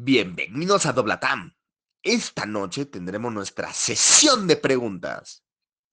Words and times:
Bienvenidos 0.00 0.86
a 0.86 0.92
Doblatam. 0.92 1.54
Esta 2.04 2.46
noche 2.46 2.86
tendremos 2.86 3.32
nuestra 3.32 3.72
sesión 3.72 4.46
de 4.46 4.54
preguntas. 4.54 5.42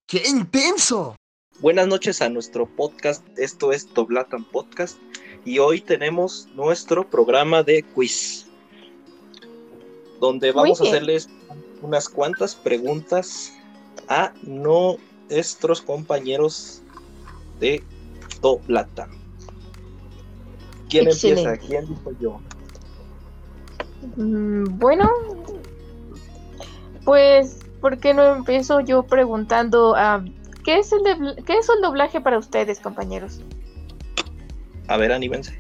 ¡Qué 0.08 0.22
intenso! 0.28 1.16
Buenas 1.60 1.88
noches 1.88 2.22
a 2.22 2.30
nuestro 2.30 2.68
podcast. 2.68 3.28
Esto 3.36 3.72
es 3.72 3.92
Doblatam 3.96 4.46
Podcast 4.46 5.00
y 5.44 5.58
hoy 5.58 5.82
tenemos 5.82 6.48
nuestro 6.54 7.10
programa 7.10 7.64
de 7.64 7.82
quiz, 7.82 8.46
donde 10.20 10.52
vamos 10.52 10.80
a 10.82 10.84
hacerles 10.84 11.28
unas 11.82 12.08
cuantas 12.08 12.54
preguntas 12.54 13.54
a 14.08 14.36
nuestros 14.44 15.82
compañeros 15.82 16.84
de 17.60 17.84
Doblatam. 18.40 19.10
¿Quién 20.90 21.10
empieza? 21.10 21.58
¿Quién 21.58 21.88
dijo 21.88 22.12
yo? 22.20 22.40
Mm, 24.16 24.78
bueno, 24.78 25.10
pues, 27.04 27.60
¿por 27.82 27.98
qué 27.98 28.14
no 28.14 28.36
empiezo 28.36 28.80
yo 28.80 29.04
preguntando 29.04 29.96
a 29.96 30.24
¿qué, 30.64 30.80
es 30.80 30.92
el 30.92 31.44
¿qué 31.46 31.58
es 31.58 31.70
el 31.70 31.82
doblaje 31.82 32.22
para 32.22 32.38
ustedes, 32.38 32.80
compañeros? 32.80 33.42
A 34.88 34.98
ver, 34.98 35.12
anímense. 35.12 35.58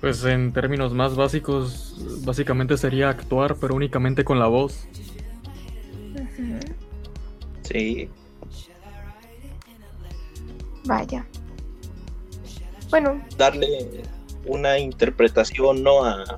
Pues 0.00 0.24
en 0.24 0.52
términos 0.52 0.94
más 0.94 1.14
básicos, 1.14 2.24
básicamente 2.24 2.78
sería 2.78 3.10
actuar, 3.10 3.56
pero 3.56 3.74
únicamente 3.74 4.24
con 4.24 4.38
la 4.38 4.46
voz. 4.46 4.86
Sí. 7.62 8.08
Vaya. 10.84 11.26
Bueno. 12.88 13.22
Darle 13.36 14.02
una 14.46 14.78
interpretación, 14.78 15.82
¿no? 15.82 16.04
A, 16.04 16.36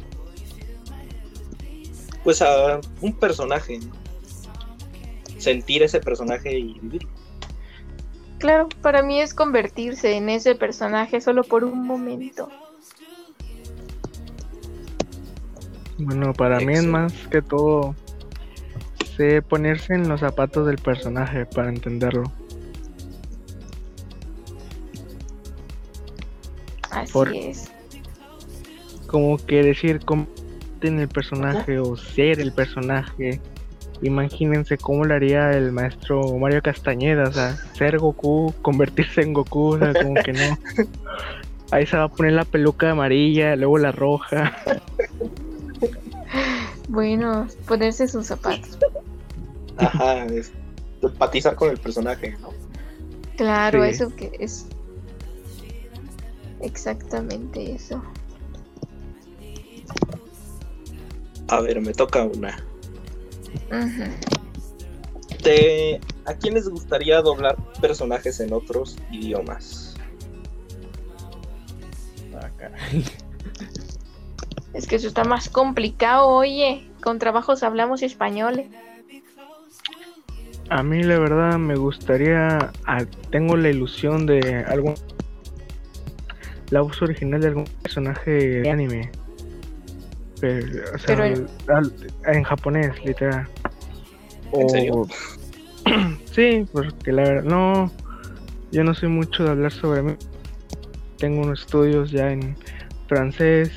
pues 2.24 2.42
a 2.42 2.80
un 3.00 3.12
personaje. 3.14 3.80
Sentir 5.38 5.82
ese 5.82 6.00
personaje 6.00 6.56
y 6.56 6.78
vivir. 6.78 7.06
Claro, 8.38 8.68
para 8.80 9.02
mí 9.02 9.20
es 9.20 9.34
convertirse 9.34 10.16
en 10.16 10.28
ese 10.28 10.54
personaje 10.54 11.20
solo 11.20 11.42
por 11.42 11.64
un 11.64 11.86
momento. 11.86 12.48
Bueno, 15.98 16.32
para 16.32 16.58
mí 16.60 16.72
es 16.72 16.84
más 16.84 17.12
que 17.28 17.42
todo 17.42 17.94
sé 19.16 19.42
ponerse 19.42 19.94
en 19.94 20.08
los 20.08 20.20
zapatos 20.20 20.66
del 20.66 20.78
personaje 20.78 21.46
para 21.46 21.68
entenderlo. 21.68 22.24
Así 26.90 27.38
es 27.38 27.71
como 29.12 29.36
que 29.36 29.62
decir 29.62 30.00
en 30.80 30.98
el 30.98 31.08
personaje 31.08 31.78
o 31.78 31.96
ser 31.96 32.40
el 32.40 32.50
personaje. 32.52 33.40
Imagínense 34.00 34.78
cómo 34.78 35.04
lo 35.04 35.14
haría 35.14 35.52
el 35.52 35.70
maestro 35.70 36.36
Mario 36.38 36.62
Castañeda, 36.62 37.28
o 37.28 37.32
sea, 37.32 37.56
ser 37.74 37.98
Goku, 37.98 38.52
convertirse 38.62 39.20
en 39.20 39.34
Goku, 39.34 39.74
o 39.74 39.78
sea, 39.78 39.92
como 39.92 40.14
que 40.14 40.32
no. 40.32 40.58
Ahí 41.70 41.86
se 41.86 41.96
va 41.96 42.04
a 42.04 42.08
poner 42.08 42.32
la 42.32 42.44
peluca 42.44 42.90
amarilla, 42.90 43.54
luego 43.54 43.78
la 43.78 43.92
roja. 43.92 44.56
Bueno, 46.88 47.46
ponerse 47.66 48.08
sus 48.08 48.26
zapatos. 48.26 48.78
Ajá, 49.76 50.24
es 50.26 50.52
empatizar 51.00 51.54
con 51.54 51.70
el 51.70 51.78
personaje, 51.78 52.36
¿no? 52.40 52.50
Claro, 53.36 53.84
eso 53.84 54.14
que 54.14 54.32
es 54.38 54.66
exactamente 56.60 57.72
eso. 57.72 58.02
A 61.48 61.60
ver, 61.60 61.80
me 61.80 61.92
toca 61.92 62.24
una. 62.24 62.64
¿A 66.24 66.34
quién 66.34 66.54
les 66.54 66.68
gustaría 66.68 67.20
doblar 67.20 67.56
personajes 67.80 68.40
en 68.40 68.52
otros 68.52 68.96
idiomas? 69.10 69.96
Ah, 72.34 72.48
es 74.72 74.86
que 74.86 74.96
eso 74.96 75.08
está 75.08 75.24
más 75.24 75.48
complicado, 75.48 76.28
oye. 76.28 76.88
Con 77.02 77.18
trabajos 77.18 77.62
hablamos 77.62 78.02
español. 78.02 78.60
¿eh? 78.60 78.70
A 80.70 80.82
mí 80.82 81.02
la 81.02 81.18
verdad 81.18 81.58
me 81.58 81.74
gustaría, 81.74 82.72
ah, 82.86 83.04
tengo 83.30 83.56
la 83.56 83.68
ilusión 83.68 84.26
de 84.26 84.64
algún 84.68 84.94
la 86.70 86.80
voz 86.80 87.02
original 87.02 87.40
de 87.40 87.48
algún 87.48 87.64
personaje 87.82 88.30
de 88.30 88.70
anime 88.70 89.10
pero, 90.42 91.24
en... 92.26 92.42
japonés, 92.42 93.04
literal. 93.04 93.46
¿En 94.52 94.68
serio? 94.68 95.06
sí, 96.32 96.66
porque 96.72 97.12
la 97.12 97.22
verdad, 97.22 97.44
no, 97.44 97.92
yo 98.72 98.82
no 98.82 98.92
soy 98.92 99.08
mucho 99.08 99.44
de 99.44 99.50
hablar 99.50 99.70
sobre 99.70 100.02
mí. 100.02 100.14
Tengo 101.18 101.42
unos 101.42 101.60
estudios 101.60 102.10
ya 102.10 102.32
en 102.32 102.56
francés, 103.06 103.70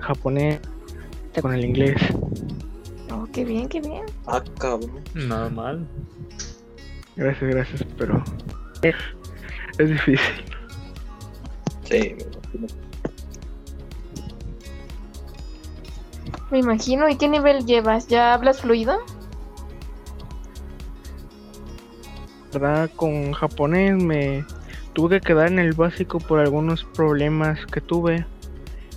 japonés, 0.00 0.58
con 1.40 1.54
el 1.54 1.64
inglés. 1.64 2.02
Oh, 3.12 3.28
qué 3.32 3.44
bien, 3.44 3.68
qué 3.68 3.80
bien. 3.80 4.02
Ah, 4.26 4.42
cabrón. 4.58 5.00
Nada 5.14 5.48
mal. 5.48 5.86
Gracias, 7.14 7.50
gracias, 7.50 7.84
pero 7.96 8.24
es 8.82 9.88
difícil. 9.88 10.44
Sí, 11.84 12.16
me 12.52 12.66
imagino. 12.66 12.87
Me 16.50 16.58
imagino. 16.58 17.08
¿Y 17.08 17.16
qué 17.16 17.28
nivel 17.28 17.66
llevas? 17.66 18.08
¿Ya 18.08 18.34
hablas 18.34 18.60
fluido? 18.60 18.98
¿Verdad? 22.52 22.90
Con 22.96 23.32
japonés 23.32 24.02
me 24.02 24.44
tuve 24.94 25.20
que 25.20 25.28
quedar 25.28 25.48
en 25.48 25.58
el 25.58 25.74
básico 25.74 26.18
por 26.18 26.40
algunos 26.40 26.84
problemas 26.84 27.64
que 27.66 27.80
tuve. 27.80 28.24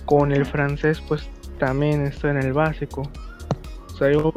Con 0.06 0.32
el 0.32 0.46
francés 0.46 1.00
pues 1.06 1.28
también 1.58 2.06
estoy 2.06 2.30
en 2.30 2.38
el 2.38 2.52
básico. 2.52 3.02
O 3.86 3.96
sea, 3.96 4.10
yo 4.10 4.32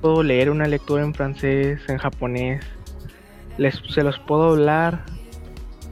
puedo 0.00 0.22
leer 0.22 0.50
una 0.50 0.66
lectura 0.66 1.02
en 1.02 1.14
francés, 1.14 1.80
en 1.88 1.98
japonés. 1.98 2.64
Les, 3.58 3.80
se 3.88 4.02
los 4.02 4.18
puedo 4.18 4.50
hablar, 4.50 5.04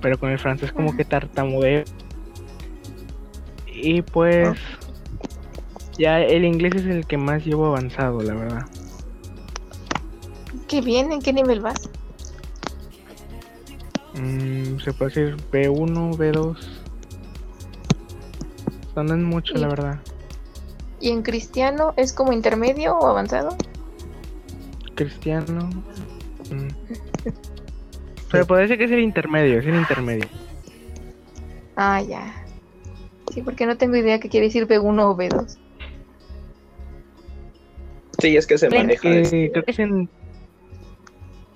pero 0.01 0.19
con 0.19 0.31
el 0.31 0.39
francés 0.39 0.73
como 0.73 0.97
que 0.97 1.05
tartamudeo. 1.05 1.85
Y 3.67 4.03
pues... 4.03 4.59
Ya 5.99 6.21
el 6.21 6.45
inglés 6.45 6.75
es 6.77 6.87
el 6.87 7.07
que 7.07 7.17
más 7.17 7.45
llevo 7.45 7.67
avanzado, 7.67 8.21
la 8.21 8.35
verdad. 8.35 8.67
Qué 10.67 10.81
bien, 10.81 11.13
¿en 11.13 11.21
qué 11.21 11.33
nivel 11.33 11.61
vas? 11.61 11.89
Mm, 14.15 14.79
se 14.79 14.93
puede 14.93 15.11
decir 15.11 15.37
B1, 15.53 16.17
B2. 16.17 16.57
Son 18.95 19.25
mucho, 19.25 19.55
la 19.55 19.69
verdad. 19.69 20.01
¿Y 21.01 21.11
en 21.11 21.23
cristiano 21.23 21.95
es 21.97 22.13
como 22.13 22.33
intermedio 22.33 22.97
o 22.97 23.07
avanzado? 23.07 23.57
Cristiano. 24.95 25.69
Mm. 26.51 26.69
Se 28.31 28.45
puede 28.45 28.63
decir 28.63 28.79
que 28.79 28.85
es 28.85 28.91
el 28.91 29.01
intermedio, 29.01 29.61
es 29.61 29.67
el 29.67 29.77
intermedio. 29.77 30.27
Ah, 31.77 32.01
ya. 32.03 32.45
Sí, 33.33 33.43
porque 33.43 33.67
no 33.67 33.77
tengo 33.77 33.97
idea 33.97 34.19
qué 34.19 34.29
quiere 34.29 34.47
decir 34.47 34.67
B1 34.67 35.03
o 35.03 35.17
B2. 35.17 35.57
Sí, 38.25 38.39
es 38.39 38.47
que 38.47 38.57
se 38.57 38.71
maneja. 38.71 39.07
Este. 39.07 39.53
Creo 39.53 39.65
que 39.67 39.73
se, 39.75 39.87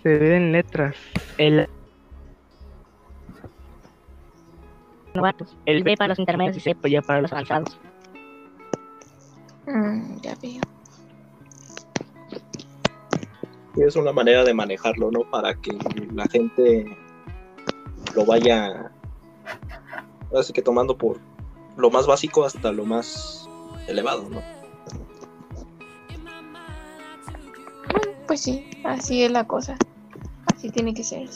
se 0.03 0.37
en 0.37 0.53
letras. 0.53 0.97
El 1.39 1.67
El 5.65 5.83
B 5.83 5.97
para 5.97 6.09
los 6.09 6.19
intermedios 6.19 6.59
y 6.59 6.61
C 6.61 6.75
pues, 6.75 6.93
ya 6.93 7.01
para 7.01 7.23
los 7.23 7.33
avanzados. 7.33 7.79
Mm, 9.67 10.21
ya 10.21 10.35
veo. 10.43 10.61
es 13.77 13.97
una 13.97 14.13
manera 14.13 14.45
de 14.45 14.53
manejarlo, 14.53 15.11
¿no? 15.11 15.21
Para 15.31 15.55
que 15.55 15.71
la 16.13 16.27
gente 16.27 16.85
lo 18.15 18.27
vaya, 18.27 18.93
así 20.39 20.53
que 20.53 20.61
tomando 20.61 20.99
por 20.99 21.19
lo 21.79 21.89
más 21.89 22.07
básico 22.07 22.45
hasta 22.45 22.73
lo 22.73 22.85
más 22.85 23.49
elevado, 23.87 24.29
¿no? 24.29 24.58
Pues 28.29 28.43
sí, 28.43 28.69
así 28.85 29.25
es 29.25 29.31
la 29.31 29.45
cosa. 29.45 29.79
Así 30.55 30.71
tiene 30.71 30.93
que 30.93 31.03
ser. 31.03 31.27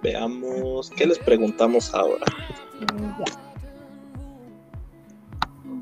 Veamos, 0.00 0.90
¿qué 0.90 1.04
les 1.04 1.18
preguntamos 1.18 1.92
ahora? 1.92 2.24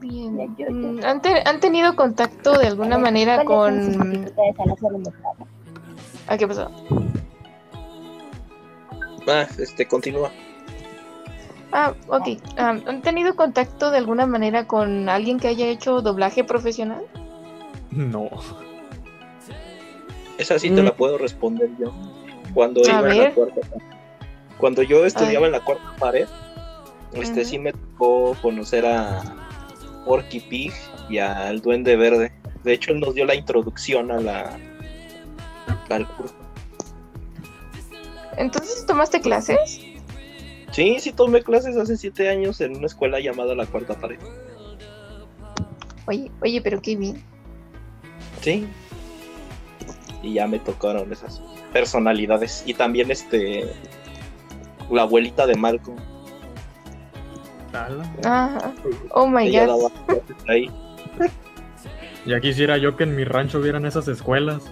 Bien. 0.00 0.34
Mm, 0.34 1.04
¿Han, 1.04 1.20
¿Han, 1.44 1.60
tenido 1.60 1.94
contacto 1.94 2.58
de 2.58 2.68
alguna 2.68 2.96
manera 2.96 3.44
con... 3.44 4.32
¿A 6.26 6.38
qué 6.38 6.48
pasó? 6.48 6.70
Ah, 9.28 9.46
este, 9.58 9.86
continúa. 9.86 10.30
Ah, 11.70 11.92
ok. 12.08 12.28
Ah, 12.56 12.78
¿Han 12.86 13.02
tenido 13.02 13.36
contacto 13.36 13.90
de 13.90 13.98
alguna 13.98 14.24
manera 14.26 14.66
con 14.66 15.10
alguien 15.10 15.38
que 15.38 15.48
haya 15.48 15.66
hecho 15.66 16.00
doblaje 16.00 16.44
profesional? 16.44 17.04
No. 17.96 18.28
Esa 20.38 20.58
sí 20.58 20.70
te 20.70 20.82
Mm. 20.82 20.84
la 20.84 20.94
puedo 20.94 21.19
responder 21.19 21.70
yo. 21.78 21.93
Cuando 22.52 22.82
A 22.82 22.84
iba 23.00 23.10
en 23.12 23.19
la 23.19 23.34
cuarta 23.34 23.60
Cuando 24.58 24.82
yo 24.82 25.04
estudiaba 25.04 25.46
en 25.46 25.52
la 25.52 25.60
cuarta 25.60 25.94
pared, 25.98 26.26
este 27.12 27.44
sí 27.44 27.58
me 27.58 27.72
tocó 27.72 28.34
conocer 28.40 28.87
a 28.87 29.22
Porky 30.06 30.40
Pig 30.40 30.72
y 31.10 31.19
al 31.19 31.60
Duende 31.60 31.96
Verde. 31.96 32.32
De 32.64 32.72
hecho, 32.72 32.93
él 32.93 33.00
nos 33.00 33.14
dio 33.14 33.25
la 33.26 33.34
introducción 33.34 34.10
a 34.10 34.20
la 34.20 34.58
al 35.90 36.06
curso. 36.16 36.34
Entonces, 38.37 38.84
¿tomaste 38.87 39.20
clases? 39.20 39.81
Sí, 40.72 40.99
sí 41.00 41.12
tomé 41.12 41.42
clases 41.42 41.76
hace 41.76 41.96
siete 41.96 42.28
años 42.28 42.60
en 42.60 42.76
una 42.76 42.87
escuela 42.87 43.20
llamada 43.20 43.54
La 43.54 43.64
Cuarta 43.66 43.94
Pared. 43.99 44.19
Oye, 46.06 46.31
oye, 46.42 46.60
pero 46.60 46.81
qué 46.82 46.96
bien. 46.96 47.22
Sí. 48.46 48.64
Y 50.22 50.34
ya 50.34 50.46
me 50.46 50.60
tocaron 50.60 51.12
esas 51.12 51.43
personalidades. 51.72 52.62
Y 52.64 52.75
también 52.75 53.10
este 53.10 53.69
la 54.88 55.02
abuelita 55.02 55.48
de 55.48 55.56
Malcolm. 55.56 55.98
Ala. 57.72 58.04
Ajá. 58.25 58.72
Oh 59.10 59.26
my 59.26 59.48
Ella 59.48 59.66
god. 59.66 59.90
ahí. 60.46 60.70
Ya 62.25 62.40
quisiera 62.40 62.76
yo 62.78 62.96
que 62.96 63.02
en 63.02 63.16
mi 63.16 63.25
rancho 63.25 63.60
vieran 63.60 63.84
esas 63.84 64.06
escuelas. 64.06 64.62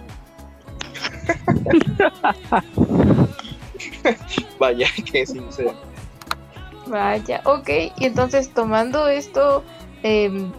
Vaya, 4.57 4.87
que 5.11 5.25
sincero. 5.25 5.73
Vaya, 6.87 7.41
ok. 7.43 7.69
Y 7.99 8.05
entonces, 8.05 8.53
tomando 8.53 9.09
esto, 9.09 9.65
em, 10.03 10.53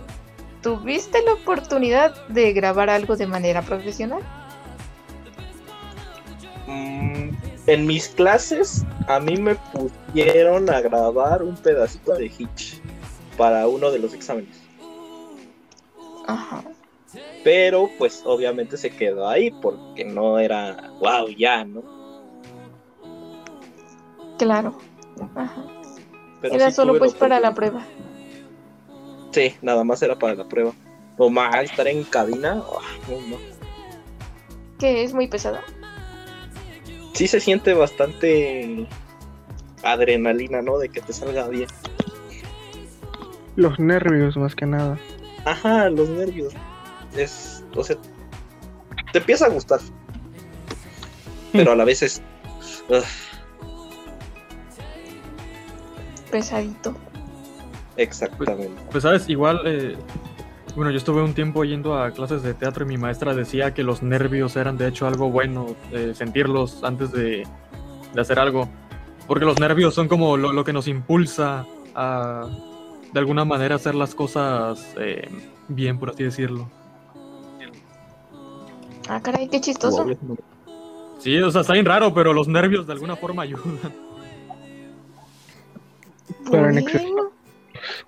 ¿tuviste 0.67 1.23
la 1.23 1.35
oportunidad 1.35 2.27
de 2.27 2.53
grabar 2.53 2.91
algo 2.91 3.15
de 3.15 3.29
manera 3.29 3.63
profesional? 3.63 4.21
Mm, 6.67 7.31
en 7.69 7.87
mis 7.87 8.09
clases 8.09 8.85
a 9.07 9.21
mí 9.21 9.37
me 9.37 9.55
pusieron 9.55 10.69
a 10.69 10.81
grabar 10.81 11.45
un 11.45 11.55
pedacito 11.55 12.15
de 12.15 12.27
Hitch 12.27 12.81
para 13.39 13.69
uno 13.69 13.93
de 13.93 14.01
los 14.01 14.13
exámenes. 14.13 14.61
Ajá. 16.27 16.65
Pero 17.45 17.89
pues 17.97 18.23
obviamente 18.25 18.77
se 18.77 18.91
quedó 18.91 19.29
ahí 19.29 19.53
porque 19.63 20.05
no 20.05 20.41
era 20.41 20.91
wow 20.99 21.29
ya, 21.29 21.65
¿no? 21.65 21.85
Claro. 24.37 24.77
Ajá. 25.37 25.65
Pero 26.41 26.55
Era 26.57 26.71
sí 26.71 26.75
solo 26.75 26.99
pues 26.99 27.15
para 27.15 27.39
la 27.39 27.55
prueba. 27.55 27.87
Sí, 29.37 29.55
nada 29.61 29.85
más 29.85 30.01
era 30.01 30.19
para 30.19 30.35
la 30.35 30.49
prueba. 30.49 30.73
O 31.19 31.29
más 31.29 31.55
estar 31.63 31.87
en 31.87 32.05
cabina, 32.05 32.63
ah, 32.73 32.97
no, 33.07 33.21
no. 33.29 33.37
Que 34.79 35.05
es 35.05 35.13
muy 35.13 35.29
pesada. 35.29 35.63
sí 37.13 37.29
se 37.29 37.39
siente 37.39 37.75
bastante 37.75 38.87
adrenalina, 39.83 40.63
¿no? 40.63 40.79
De 40.79 40.89
que 40.89 41.03
te 41.03 41.13
salga 41.13 41.49
bien. 41.49 41.69
Los 43.57 43.79
nervios 43.79 44.39
más 44.39 44.55
que 44.55 44.65
nada. 44.65 44.99
Ajá, 45.45 45.91
los 45.91 46.09
nervios. 46.09 46.55
Es, 47.15 47.63
o 47.75 47.85
sea, 47.85 47.99
te 49.13 49.19
empieza 49.19 49.45
a 49.45 49.51
gustar. 49.51 49.81
Pero 51.53 51.73
a 51.73 51.77
la 51.77 51.85
vez 51.85 52.03
es... 52.03 52.23
Pesadito. 56.31 56.97
Exactamente. 57.97 58.71
Pues 58.91 59.03
sabes, 59.03 59.29
igual, 59.29 59.61
eh, 59.65 59.97
bueno, 60.75 60.91
yo 60.91 60.99
estuve 60.99 61.23
un 61.23 61.35
tiempo 61.35 61.65
yendo 61.65 61.99
a 61.99 62.11
clases 62.11 62.43
de 62.43 62.55
teatro 62.55 62.85
y 62.85 62.89
mi 62.89 62.99
maestra 62.99 63.35
decía 63.35 63.73
que 63.75 63.83
los 63.83 64.03
nervios 64.03 64.57
eran 64.57 64.77
de 64.77 64.89
hecho 64.89 65.07
algo 65.07 65.31
bueno, 65.31 65.75
eh, 65.93 66.13
sentirlos 66.15 66.85
antes 66.85 67.13
de, 67.13 67.47
de 68.15 68.21
hacer 68.21 68.39
algo. 68.39 68.69
Porque 69.27 69.45
los 69.45 69.59
nervios 69.59 69.95
son 69.95 70.09
como 70.09 70.37
lo, 70.37 70.53
lo 70.53 70.65
que 70.65 70.73
nos 70.73 70.87
impulsa 70.87 71.67
a, 71.95 72.49
de 73.13 73.19
alguna 73.19 73.45
manera, 73.45 73.75
hacer 73.77 73.95
las 73.95 74.15
cosas 74.15 74.95
eh, 74.99 75.29
bien, 75.69 75.99
por 75.99 76.11
así 76.11 76.25
decirlo. 76.25 76.71
Ah, 79.09 79.21
caray, 79.23 79.49
qué 79.49 79.61
chistoso. 79.61 80.07
Sí, 81.19 81.39
o 81.39 81.51
sea, 81.51 81.63
está 81.63 81.73
bien 81.73 81.87
raro, 81.87 82.13
pero 82.13 82.33
los 82.33 82.47
nervios 82.49 82.87
de 82.87 82.93
alguna 82.93 83.17
forma 83.17 83.43
ayudan. 83.43 83.79
Pero 86.51 86.69
en 86.69 86.79
exceso. 86.79 87.33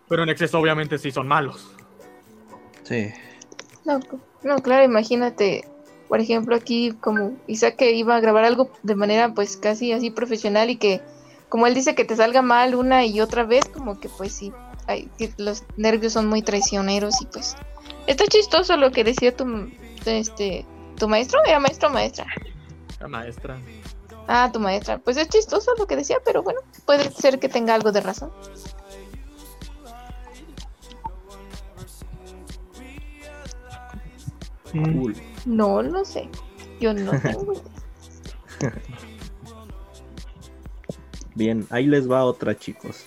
Pero 0.09 0.23
en 0.23 0.29
exceso, 0.29 0.59
obviamente, 0.59 0.99
sí 0.99 1.11
son 1.11 1.29
malos. 1.29 1.71
Sí. 2.85 3.13
No, 3.85 4.01
no, 4.43 4.59
claro, 4.63 4.85
imagínate, 4.85 5.65
por 6.09 6.21
ejemplo, 6.21 6.57
aquí 6.57 6.93
como 7.01 7.37
Isaac 7.47 7.77
que 7.77 7.93
iba 7.93 8.17
a 8.17 8.21
grabar 8.21 8.45
algo 8.45 8.71
de 8.83 8.95
manera 8.95 9.35
pues 9.35 9.57
casi 9.57 9.93
así 9.93 10.11
profesional 10.11 10.71
y 10.71 10.77
que 10.77 11.01
como 11.49 11.67
él 11.67 11.75
dice 11.75 11.95
que 11.95 12.05
te 12.05 12.17
salga 12.17 12.43
mal 12.43 12.75
una 12.75 13.05
y 13.07 13.21
otra 13.21 13.45
vez, 13.45 13.67
como 13.67 14.01
que 14.01 14.09
pues 14.09 14.33
sí, 14.33 14.53
ay, 14.87 15.11
que 15.19 15.33
los 15.39 15.65
nervios 15.77 16.13
son 16.13 16.27
muy 16.27 16.43
traicioneros 16.43 17.21
y 17.23 17.27
pues 17.27 17.57
está 18.07 18.27
chistoso 18.27 18.77
lo 18.77 18.91
que 18.91 19.05
decía 19.05 19.35
tu 19.35 19.71
este 20.05 20.67
tu 20.97 21.09
maestro, 21.09 21.41
era 21.47 21.61
maestro 21.61 21.89
o 21.89 21.93
maestra. 21.93 22.27
La 23.01 23.09
maestra. 23.09 23.59
Ah, 24.27 24.51
tu 24.53 24.61
maestra. 24.61 24.99
Pues 24.99 25.17
es 25.17 25.29
chistoso 25.29 25.73
lo 25.79 25.87
que 25.87 25.97
decía, 25.97 26.19
pero 26.25 26.43
bueno, 26.43 26.61
puede 26.85 27.11
ser 27.13 27.39
que 27.39 27.49
tenga 27.49 27.75
algo 27.75 27.93
de 27.93 28.01
razón. 28.01 28.31
Cool. 34.73 35.15
No 35.47 35.83
lo 35.83 36.05
sé. 36.05 36.29
Yo 36.81 36.93
no 36.95 37.11
tengo 37.21 37.53
idea. 38.61 38.73
Bien, 41.35 41.67
ahí 41.71 41.87
les 41.87 42.11
va 42.11 42.25
otra, 42.25 42.57
chicos. 42.57 43.07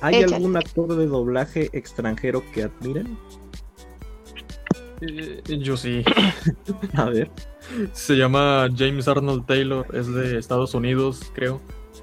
¿Hay 0.00 0.16
Échale. 0.16 0.36
algún 0.36 0.56
actor 0.56 0.94
de 0.96 1.06
doblaje 1.06 1.70
extranjero 1.72 2.42
que 2.52 2.64
admiren? 2.64 3.16
Eh, 5.00 5.42
yo 5.60 5.76
sí. 5.76 6.04
A 6.94 7.04
ver. 7.06 7.30
Se 7.92 8.14
llama 8.14 8.68
James 8.76 9.08
Arnold 9.08 9.46
Taylor, 9.46 9.86
es 9.94 10.06
de 10.12 10.38
Estados 10.38 10.74
Unidos, 10.74 11.20
creo. 11.34 11.60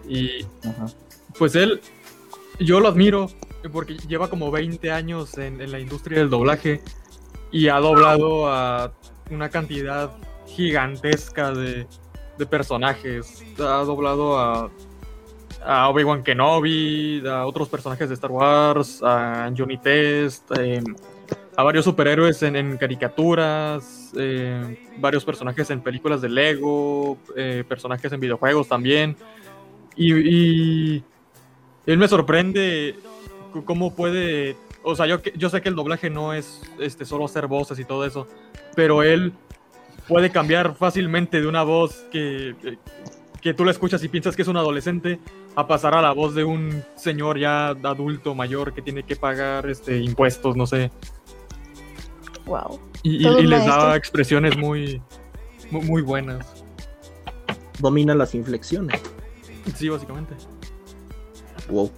Y 0.08 0.44
Ajá. 0.68 0.88
pues 1.38 1.56
él, 1.56 1.80
yo 2.60 2.80
lo 2.80 2.90
admiro 2.90 3.30
porque 3.72 3.96
lleva 4.08 4.30
como 4.30 4.52
20 4.52 4.92
años 4.92 5.38
en, 5.38 5.62
en 5.62 5.72
la 5.72 5.80
industria 5.80 6.20
del 6.20 6.30
doblaje 6.30 6.82
y 7.54 7.70
ha 7.70 7.78
doblado 7.78 8.52
a 8.52 8.92
una 9.30 9.48
cantidad 9.48 10.12
gigantesca 10.48 11.52
de, 11.52 11.88
personajes. 12.50 13.42
Ha 13.58 13.84
doblado 13.86 14.38
a, 14.38 14.70
Obi-Wan 15.90 16.24
Kenobi, 16.24 17.24
a 17.26 17.46
otros 17.46 17.70
personajes 17.70 18.10
de 18.10 18.16
Star 18.16 18.32
Wars, 18.32 19.02
a 19.02 19.50
Johnny 19.56 19.78
Test, 19.78 20.52
eh, 20.58 20.84
a 21.56 21.64
varios 21.64 21.86
superhéroes 21.86 22.42
en, 22.44 22.76
caricaturas, 22.76 24.12
eh, 24.18 24.90
varios 24.98 25.24
personajes 25.24 25.70
en 25.70 25.80
películas 25.82 26.22
de 26.22 26.30
Lego, 26.30 27.18
eh, 27.38 27.64
personajes 27.66 28.12
en 28.12 28.20
videojuegos 28.20 28.68
también. 28.68 29.16
Y, 29.96 31.04
él 31.86 31.98
me 31.98 32.08
sorprende 32.08 32.96
cómo 33.66 33.94
puede. 33.94 34.56
O 34.84 34.96
sea, 34.96 35.06
yo, 35.08 35.22
que- 35.22 35.34
yo 35.36 35.50
sé 35.50 35.62
que 35.62 35.70
el 35.70 35.76
doblaje 35.76 36.10
no 36.10 36.34
es 36.34 36.62
este, 36.80 37.06
solo 37.06 37.26
hacer 37.26 37.48
voces 37.48 37.80
y 37.80 37.86
todo 37.86 38.06
eso, 38.06 38.28
pero 38.76 39.02
él 39.04 39.34
puede 40.08 40.30
cambiar 40.30 40.76
fácilmente 40.76 41.40
de 41.42 41.48
una 41.48 41.64
voz 41.64 42.06
que, 42.12 42.56
que 43.42 43.54
tú 43.54 43.66
la 43.66 43.72
escuchas 43.72 44.04
y 44.04 44.10
piensas 44.10 44.36
que 44.36 44.42
es 44.42 44.48
un 44.48 44.58
adolescente 44.58 45.20
a 45.56 45.68
pasar 45.68 45.94
a 45.94 46.02
la 46.02 46.12
voz 46.12 46.34
de 46.34 46.44
un 46.44 46.84
señor 46.96 47.38
ya 47.38 47.68
adulto 47.70 48.34
mayor 48.36 48.74
que 48.74 48.82
tiene 48.82 49.04
que 49.04 49.16
pagar 49.16 49.70
este, 49.70 49.98
impuestos, 50.00 50.56
no 50.56 50.66
sé. 50.66 50.92
Wow. 52.46 52.80
Y, 53.04 53.20
les 53.20 53.66
da 53.66 53.96
expresiones 53.96 54.58
muy, 54.58 55.02
muy, 55.72 55.82
muy 55.86 56.02
buenas. 56.02 56.66
Domina 57.80 58.16
las 58.16 58.34
inflexiones. 58.34 59.02
Sí, 59.76 59.90
básicamente. 59.90 60.36
Wow. 61.70 61.92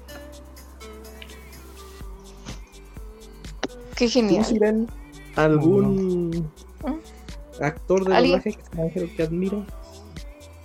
Qué 3.96 4.06
¿Tú, 4.06 4.12
genial. 4.12 4.88
Algún 5.36 6.52
actor 7.60 8.06
de 8.06 8.14
doblaje 8.14 8.50
extranjero 8.50 9.08
que 9.16 9.24
admire? 9.24 9.66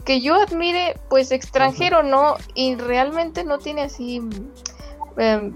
que 0.04 0.20
yo 0.20 0.34
admire, 0.34 0.99
pues 1.08 1.30
extranjero 1.30 2.02
no, 2.02 2.34
y 2.54 2.75
realmente 2.75 3.44
no 3.44 3.58
tiene 3.58 3.82
así. 3.82 4.20
em, 5.16 5.54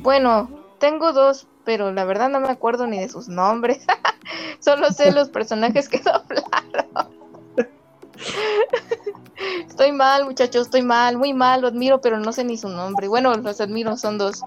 bueno, 0.00 0.48
tengo 0.78 1.12
dos, 1.12 1.46
pero 1.64 1.92
la 1.92 2.04
verdad 2.04 2.28
no 2.30 2.40
me 2.40 2.48
acuerdo 2.48 2.86
ni 2.86 2.98
de 2.98 3.08
sus 3.08 3.28
nombres. 3.28 3.84
Solo 4.60 4.90
sé 4.92 5.12
los 5.12 5.28
personajes 5.28 5.88
que 5.88 5.98
doblaron. 6.04 7.12
Estoy 9.68 9.92
mal, 9.92 10.24
muchachos, 10.24 10.66
estoy 10.66 10.82
mal, 10.82 11.18
muy 11.18 11.34
mal, 11.34 11.60
lo 11.60 11.68
admiro, 11.68 12.00
pero 12.00 12.18
no 12.18 12.32
sé 12.32 12.44
ni 12.44 12.56
su 12.56 12.68
nombre. 12.68 13.08
Bueno, 13.08 13.34
los 13.34 13.60
admiro, 13.60 13.96
son 13.96 14.16
dos. 14.16 14.42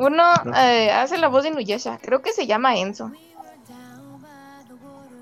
Uno 0.00 0.32
eh, 0.56 0.90
hace 0.90 1.18
la 1.18 1.28
voz 1.28 1.44
de 1.44 1.50
Nuyasha, 1.50 1.98
creo 1.98 2.22
que 2.22 2.32
se 2.32 2.46
llama 2.46 2.74
Enzo. 2.74 3.12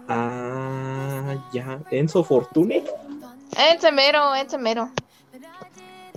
Ah, 0.07 1.35
ya. 1.53 1.81
Enzo 1.91 2.23
Fortune. 2.23 2.85
Enzo 3.57 3.91
mero, 3.91 4.37
Enzo 4.37 4.57
mero. 4.57 4.89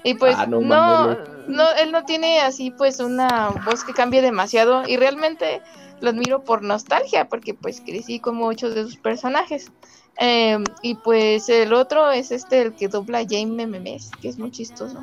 Y 0.03 0.13
pues 0.13 0.35
Ah, 0.37 0.45
no, 0.45 0.61
no, 0.61 1.71
él 1.79 1.91
no 1.91 2.05
tiene 2.05 2.41
así 2.41 2.69
pues 2.69 2.99
una 2.99 3.49
voz 3.65 3.83
que 3.83 3.93
cambie 3.93 4.21
demasiado 4.21 4.87
y 4.87 4.95
realmente 4.95 5.63
lo 5.99 6.11
admiro 6.11 6.43
por 6.43 6.61
nostalgia 6.61 7.27
porque 7.29 7.55
pues 7.55 7.81
crecí 7.81 8.19
con 8.19 8.35
muchos 8.35 8.75
de 8.75 8.83
sus 8.83 8.97
personajes. 8.97 9.71
Eh, 10.19 10.63
y 10.83 10.93
pues 10.95 11.49
el 11.49 11.73
otro 11.73 12.11
es 12.11 12.31
este, 12.31 12.61
el 12.61 12.73
que 12.73 12.89
dobla 12.89 13.19
a 13.19 13.25
Jaime 13.27 13.65
Memes, 13.65 14.11
que 14.21 14.29
es 14.29 14.37
muy 14.37 14.51
chistoso. 14.51 14.99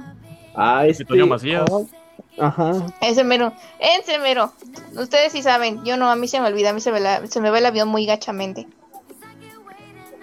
Ah, 0.54 0.86
este. 0.86 1.02
Antonio 1.02 1.26
Macías. 1.26 1.68
Ajá. 2.40 2.72
Ese 3.00 3.24
mero, 3.24 3.52
ese 3.78 4.18
mero. 4.18 4.52
Ustedes 4.96 5.32
sí 5.32 5.42
saben, 5.42 5.84
yo 5.84 5.96
no, 5.96 6.10
a 6.10 6.16
mí 6.16 6.28
se 6.28 6.40
me 6.40 6.46
olvida, 6.46 6.70
a 6.70 6.72
mí 6.72 6.80
se 6.80 6.92
me, 6.92 7.00
la- 7.00 7.26
se 7.26 7.40
me 7.40 7.50
va 7.50 7.58
el 7.58 7.66
avión 7.66 7.88
muy 7.88 8.06
gachamente. 8.06 8.66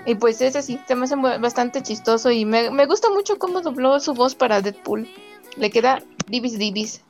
Y 0.05 0.15
pues 0.15 0.39
ese 0.41 0.61
sí, 0.61 0.79
se 0.87 0.95
me 0.95 1.05
hace 1.05 1.15
bastante 1.15 1.81
chistoso 1.81 2.29
y 2.31 2.45
me, 2.45 2.69
me 2.69 2.85
gusta 2.85 3.09
mucho 3.09 3.37
cómo 3.39 3.61
dobló 3.61 3.99
su 3.99 4.13
voz 4.13 4.35
para 4.35 4.61
Deadpool. 4.61 5.07
Le 5.57 5.69
queda 5.71 6.03
divis 6.27 6.57
divis. 6.59 7.01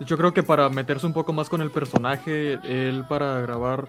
Yo 0.00 0.16
creo 0.16 0.32
que 0.32 0.42
para 0.42 0.68
meterse 0.68 1.06
un 1.06 1.12
poco 1.12 1.32
más 1.32 1.48
con 1.48 1.60
el 1.60 1.70
personaje, 1.70 2.54
él 2.64 3.04
para 3.08 3.40
grabar, 3.42 3.86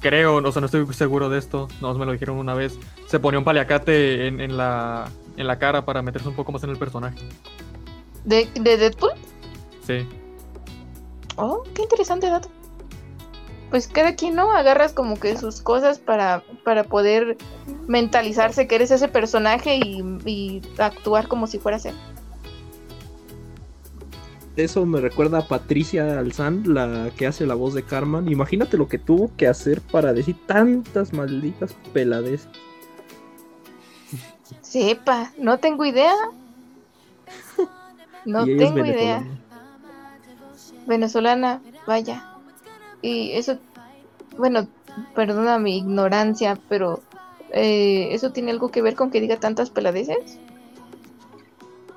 creo, 0.00 0.36
o 0.36 0.52
sea, 0.52 0.60
no 0.60 0.66
estoy 0.66 0.86
seguro 0.94 1.28
de 1.28 1.38
esto, 1.38 1.68
no 1.82 1.92
me 1.94 2.06
lo 2.06 2.12
dijeron 2.12 2.38
una 2.38 2.54
vez, 2.54 2.78
se 3.06 3.20
ponía 3.20 3.38
un 3.38 3.44
paliacate 3.44 4.26
en, 4.28 4.40
en 4.40 4.56
la, 4.56 5.10
en 5.36 5.46
la 5.46 5.58
cara 5.58 5.84
para 5.84 6.00
meterse 6.00 6.26
un 6.28 6.34
poco 6.34 6.52
más 6.52 6.64
en 6.64 6.70
el 6.70 6.78
personaje. 6.78 7.18
¿De, 8.26 8.46
de 8.60 8.76
Deadpool? 8.76 9.12
Sí. 9.86 10.06
Oh, 11.36 11.62
qué 11.74 11.82
interesante 11.82 12.28
dato. 12.28 12.50
Pues 13.70 13.88
cada 13.88 14.14
quien, 14.14 14.34
¿no? 14.34 14.52
Agarras 14.52 14.92
como 14.92 15.18
que 15.18 15.36
sus 15.36 15.60
cosas 15.60 15.98
para, 15.98 16.42
para 16.64 16.84
poder 16.84 17.36
mentalizarse 17.88 18.66
que 18.68 18.74
eres 18.74 18.90
ese 18.90 19.08
personaje 19.08 19.76
y, 19.76 20.02
y 20.24 20.62
actuar 20.78 21.28
como 21.28 21.46
si 21.46 21.58
fueras 21.58 21.86
él. 21.86 21.94
Eso 24.56 24.86
me 24.86 25.00
recuerda 25.00 25.38
a 25.38 25.46
Patricia 25.46 26.18
Alzán, 26.18 26.62
la 26.72 27.10
que 27.16 27.26
hace 27.26 27.44
la 27.44 27.54
voz 27.54 27.74
de 27.74 27.82
Carmen. 27.82 28.30
Imagínate 28.30 28.76
lo 28.78 28.88
que 28.88 28.98
tuvo 28.98 29.30
que 29.36 29.46
hacer 29.46 29.80
para 29.82 30.12
decir 30.12 30.36
tantas 30.46 31.12
malditas 31.12 31.74
pelades. 31.92 32.48
Sepa, 34.62 35.32
no 35.38 35.58
tengo 35.58 35.84
idea. 35.84 36.14
No 38.26 38.46
y 38.46 38.56
tengo 38.56 38.84
idea. 38.84 39.20
venezolana. 39.20 39.40
Venezolana, 40.86 41.62
vaya. 41.86 42.24
Y 43.00 43.32
eso, 43.32 43.58
bueno, 44.36 44.66
perdona 45.14 45.58
mi 45.58 45.78
ignorancia, 45.78 46.58
pero 46.68 47.00
eh, 47.52 48.08
¿eso 48.10 48.32
tiene 48.32 48.50
algo 48.50 48.70
que 48.70 48.82
ver 48.82 48.96
con 48.96 49.10
que 49.10 49.20
diga 49.20 49.36
tantas 49.36 49.70
peladeces? 49.70 50.38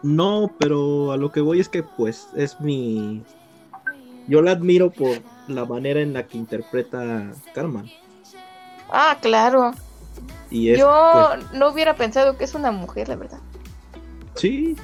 No, 0.03 0.51
pero 0.57 1.11
a 1.11 1.17
lo 1.17 1.31
que 1.31 1.41
voy 1.41 1.59
es 1.59 1.67
que 1.67 1.83
pues 1.83 2.29
es 2.35 2.61
mi... 2.61 3.23
Yo 4.27 4.41
la 4.41 4.51
admiro 4.51 4.91
por 4.91 5.17
la 5.47 5.65
manera 5.65 5.99
en 6.01 6.13
la 6.13 6.27
que 6.27 6.37
interpreta 6.37 7.31
Carmen. 7.53 7.89
Ah, 8.91 9.17
claro. 9.19 9.71
Y 10.51 10.69
es, 10.69 10.79
Yo 10.79 11.29
pues, 11.35 11.51
no 11.53 11.69
hubiera 11.69 11.95
pensado 11.95 12.37
que 12.37 12.43
es 12.43 12.53
una 12.53 12.71
mujer, 12.71 13.09
la 13.09 13.15
verdad. 13.15 13.39
sí. 14.35 14.75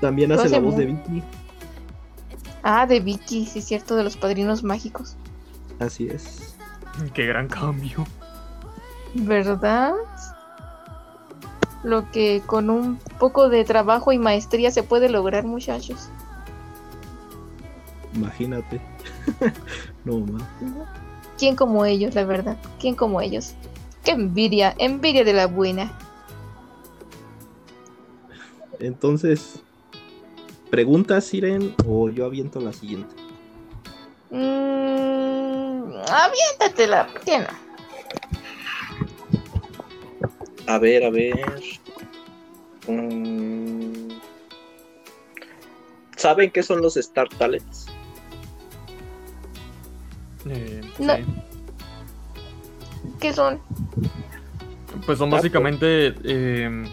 También 0.00 0.32
hace 0.32 0.48
la 0.48 0.60
voz 0.60 0.76
de 0.76 0.86
Vicky. 0.86 1.22
Ah, 2.62 2.86
de 2.86 3.00
Vicky, 3.00 3.46
sí, 3.46 3.62
cierto, 3.62 3.96
de 3.96 4.04
los 4.04 4.16
padrinos 4.16 4.62
mágicos. 4.62 5.16
Así 5.78 6.08
es. 6.08 6.56
Qué 7.14 7.26
gran 7.26 7.48
cambio. 7.48 8.06
¿Verdad? 9.14 9.94
Lo 11.82 12.10
que 12.10 12.42
con 12.44 12.70
un 12.70 12.98
poco 13.18 13.48
de 13.48 13.64
trabajo 13.64 14.12
y 14.12 14.18
maestría 14.18 14.70
se 14.70 14.82
puede 14.82 15.08
lograr, 15.08 15.44
muchachos. 15.44 16.08
Imagínate. 18.14 18.80
no, 20.04 20.18
man. 20.18 20.46
¿Quién 21.38 21.54
como 21.54 21.84
ellos, 21.84 22.14
la 22.14 22.24
verdad? 22.24 22.56
¿Quién 22.80 22.96
como 22.96 23.20
ellos? 23.20 23.54
¡Qué 24.02 24.12
envidia! 24.12 24.74
Envidia 24.78 25.24
de 25.24 25.32
la 25.32 25.46
buena. 25.46 25.92
Entonces, 28.80 29.60
¿preguntas, 30.70 31.24
Siren? 31.24 31.74
O 31.86 32.08
yo 32.10 32.24
aviento 32.26 32.60
la 32.60 32.72
siguiente. 32.72 33.14
Mmm. 34.30 35.92
Aviéntatela, 36.10 37.06
¿por 37.08 37.20
qué 37.22 37.38
no? 37.38 37.46
A 40.66 40.78
ver, 40.78 41.04
a 41.04 41.10
ver. 41.10 41.60
Mm. 42.86 44.08
¿Saben 46.16 46.50
qué 46.50 46.62
son 46.62 46.82
los 46.82 46.96
Star 46.96 47.28
Talents? 47.28 47.86
Eh, 50.48 50.80
No. 50.98 51.16
sí. 51.16 51.24
¿Qué 53.20 53.32
son? 53.32 53.60
Pues 55.06 55.18
son 55.18 55.30
básicamente 55.30 56.14
eh, 56.24 56.84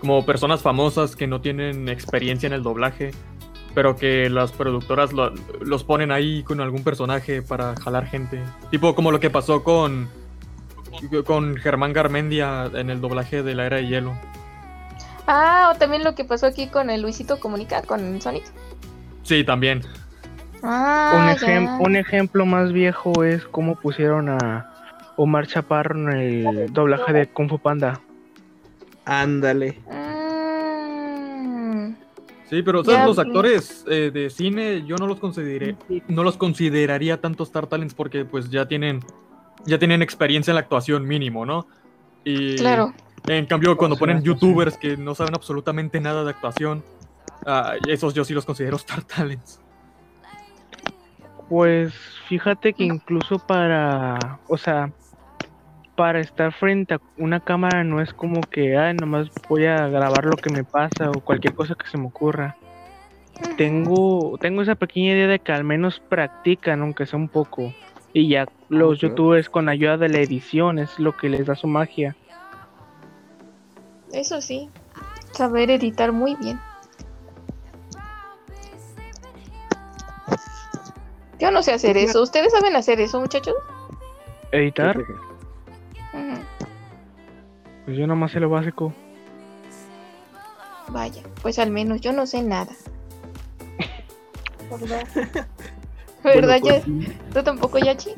como 0.00 0.24
personas 0.26 0.62
famosas 0.62 1.16
que 1.16 1.26
no 1.26 1.40
tienen 1.40 1.88
experiencia 1.88 2.46
en 2.46 2.52
el 2.52 2.62
doblaje, 2.62 3.10
pero 3.74 3.96
que 3.96 4.28
las 4.30 4.52
productoras 4.52 5.12
lo- 5.12 5.32
los 5.60 5.82
ponen 5.84 6.12
ahí 6.12 6.42
con 6.42 6.60
algún 6.60 6.84
personaje 6.84 7.42
para 7.42 7.74
jalar 7.76 8.06
gente. 8.06 8.40
Tipo 8.70 8.94
como 8.94 9.10
lo 9.10 9.18
que 9.20 9.30
pasó 9.30 9.64
con, 9.64 10.08
con 11.24 11.56
Germán 11.56 11.92
Garmendia 11.92 12.70
en 12.74 12.90
el 12.90 13.00
doblaje 13.00 13.42
de 13.42 13.54
la 13.54 13.66
Era 13.66 13.76
de 13.78 13.86
Hielo. 13.88 14.12
Ah, 15.26 15.72
o 15.74 15.78
también 15.78 16.04
lo 16.04 16.14
que 16.14 16.24
pasó 16.24 16.46
aquí 16.46 16.66
con 16.68 16.90
el 16.90 17.00
Luisito 17.02 17.40
Comunica, 17.40 17.82
con 17.82 18.20
Sonic. 18.20 18.44
Sí, 19.22 19.42
también. 19.42 19.82
Ah, 20.62 21.34
un, 21.34 21.46
ya. 21.46 21.78
un 21.80 21.96
ejemplo 21.96 22.44
más 22.46 22.72
viejo 22.72 23.24
es 23.24 23.44
cómo 23.46 23.74
pusieron 23.76 24.28
a 24.28 24.70
Omar 25.16 25.46
Chaparro 25.46 25.98
en 25.98 26.18
el 26.18 26.72
doblaje 26.72 27.12
de 27.12 27.26
Kung 27.26 27.48
Fu 27.48 27.58
Panda. 27.58 28.00
Ándale. 29.04 29.78
Mm, 29.90 30.44
Sí, 32.50 32.62
pero 32.62 32.84
¿sabes? 32.84 33.00
Ya 33.00 33.06
los 33.06 33.18
actores 33.18 33.84
eh, 33.88 34.10
de 34.12 34.30
cine 34.30 34.84
yo 34.86 34.96
no 34.96 35.06
los 35.06 35.18
consideré, 35.18 35.76
no 36.08 36.22
los 36.22 36.36
consideraría 36.36 37.20
tanto 37.20 37.42
Star 37.42 37.66
Talents 37.66 37.94
porque 37.94 38.24
pues 38.24 38.50
ya 38.50 38.68
tienen 38.68 39.00
ya 39.66 39.78
tienen 39.78 40.02
experiencia 40.02 40.50
en 40.50 40.56
la 40.56 40.60
actuación 40.60 41.06
mínimo, 41.06 41.46
¿no? 41.46 41.66
Y 42.22 42.56
claro. 42.56 42.94
en 43.26 43.46
cambio 43.46 43.76
cuando 43.76 43.96
ponen 43.96 44.22
youtubers 44.22 44.76
que 44.76 44.96
no 44.96 45.14
saben 45.14 45.34
absolutamente 45.34 46.00
nada 46.00 46.22
de 46.22 46.30
actuación, 46.30 46.84
ah, 47.46 47.74
esos 47.88 48.14
yo 48.14 48.24
sí 48.24 48.34
los 48.34 48.44
considero 48.44 48.76
Star 48.76 49.02
Talents. 49.02 49.60
Pues 51.48 51.94
fíjate 52.28 52.72
que 52.72 52.84
incluso 52.84 53.38
para, 53.38 54.38
o 54.48 54.56
sea, 54.56 54.92
para 55.96 56.20
estar 56.20 56.52
frente 56.52 56.94
a 56.94 57.00
una 57.16 57.40
cámara 57.40 57.84
no 57.84 58.00
es 58.00 58.12
como 58.12 58.40
que, 58.42 58.76
ay, 58.76 58.94
nomás 58.94 59.28
voy 59.48 59.66
a 59.66 59.88
grabar 59.88 60.24
lo 60.24 60.36
que 60.36 60.50
me 60.50 60.64
pasa 60.64 61.10
o 61.10 61.20
cualquier 61.20 61.54
cosa 61.54 61.74
que 61.74 61.86
se 61.86 61.98
me 61.98 62.06
ocurra. 62.06 62.56
Tengo, 63.56 64.36
tengo 64.40 64.62
esa 64.62 64.74
pequeña 64.74 65.12
idea 65.12 65.26
de 65.26 65.38
que 65.38 65.52
al 65.52 65.64
menos 65.64 66.00
practican, 66.00 66.82
aunque 66.82 67.06
sea 67.06 67.18
un 67.18 67.28
poco. 67.28 67.72
Y 68.12 68.28
ya 68.28 68.46
los 68.68 69.00
youtubers 69.00 69.48
con 69.48 69.68
ayuda 69.68 69.96
de 69.96 70.08
la 70.08 70.18
edición 70.18 70.78
es 70.78 70.98
lo 70.98 71.16
que 71.16 71.28
les 71.28 71.46
da 71.46 71.54
su 71.54 71.66
magia. 71.66 72.16
Eso 74.12 74.40
sí. 74.40 74.70
Saber 75.32 75.70
editar 75.70 76.12
muy 76.12 76.36
bien. 76.36 76.60
Yo 81.40 81.50
no 81.50 81.62
sé 81.62 81.72
hacer 81.72 81.96
eso. 81.96 82.22
¿Ustedes 82.22 82.52
saben 82.52 82.76
hacer 82.76 83.00
eso, 83.00 83.20
muchachos? 83.20 83.54
Editar. 84.52 84.96
Pues 87.84 87.96
yo 87.96 88.06
nomás 88.06 88.32
sé 88.32 88.40
lo 88.40 88.48
básico. 88.50 88.92
Vaya, 90.88 91.22
pues 91.42 91.58
al 91.58 91.70
menos 91.70 92.00
yo 92.00 92.12
no 92.12 92.26
sé 92.26 92.42
nada. 92.42 92.72
¿Verdad? 94.70 95.06
¿Verdad, 96.24 96.60
Bueno, 96.60 96.64
Ya- 96.64 96.84
continu- 96.84 97.14
¿Tú 97.32 97.42
tampoco, 97.42 97.78
Yachi? 97.78 98.10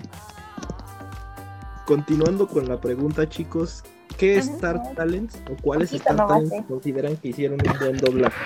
continuando 1.86 2.46
con 2.48 2.68
la 2.68 2.80
pregunta, 2.80 3.28
chicos. 3.28 3.84
¿Qué. 4.18 4.38
Star 4.38 4.94
Talents 4.94 5.38
o 5.50 5.56
cuáles 5.62 5.90
Poquito 5.90 6.10
Star 6.10 6.26
Talents 6.26 6.66
consideran 6.68 7.16
que 7.18 7.28
hicieron 7.28 7.58
un 7.64 7.78
buen 7.78 7.96
doblaje? 7.98 8.36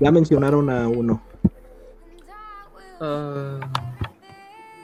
Ya 0.00 0.12
mencionaron 0.12 0.70
a 0.70 0.86
uno. 0.88 1.20
Ah, 3.00 3.58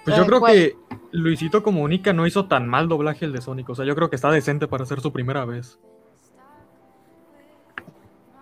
pues 0.05 0.17
yo 0.17 0.27
creo 0.27 0.41
¿cuál? 0.41 0.53
que 0.55 0.77
Luisito 1.13 1.63
Comunica 1.63 2.15
no 2.15 2.27
hizo 2.27 2.47
tan 2.47 2.67
mal 2.67 2.89
doblaje 2.89 3.27
el 3.27 3.33
de 3.33 3.43
Sonic, 3.43 3.69
o 3.69 3.75
sea, 3.75 3.85
yo 3.85 3.95
creo 3.95 4.09
que 4.09 4.17
está 4.17 4.31
decente 4.31 4.67
para 4.67 4.87
ser 4.87 5.01
su 5.01 5.13
primera 5.13 5.45
vez. 5.45 5.79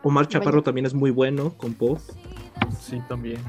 Omar 0.03 0.29
Chaparro 0.29 0.63
también 0.63 0.87
es 0.87 0.95
muy 0.95 1.11
bueno 1.11 1.53
con 1.57 1.75
Pop. 1.75 1.99
Sí, 2.81 3.03
también. 3.09 3.41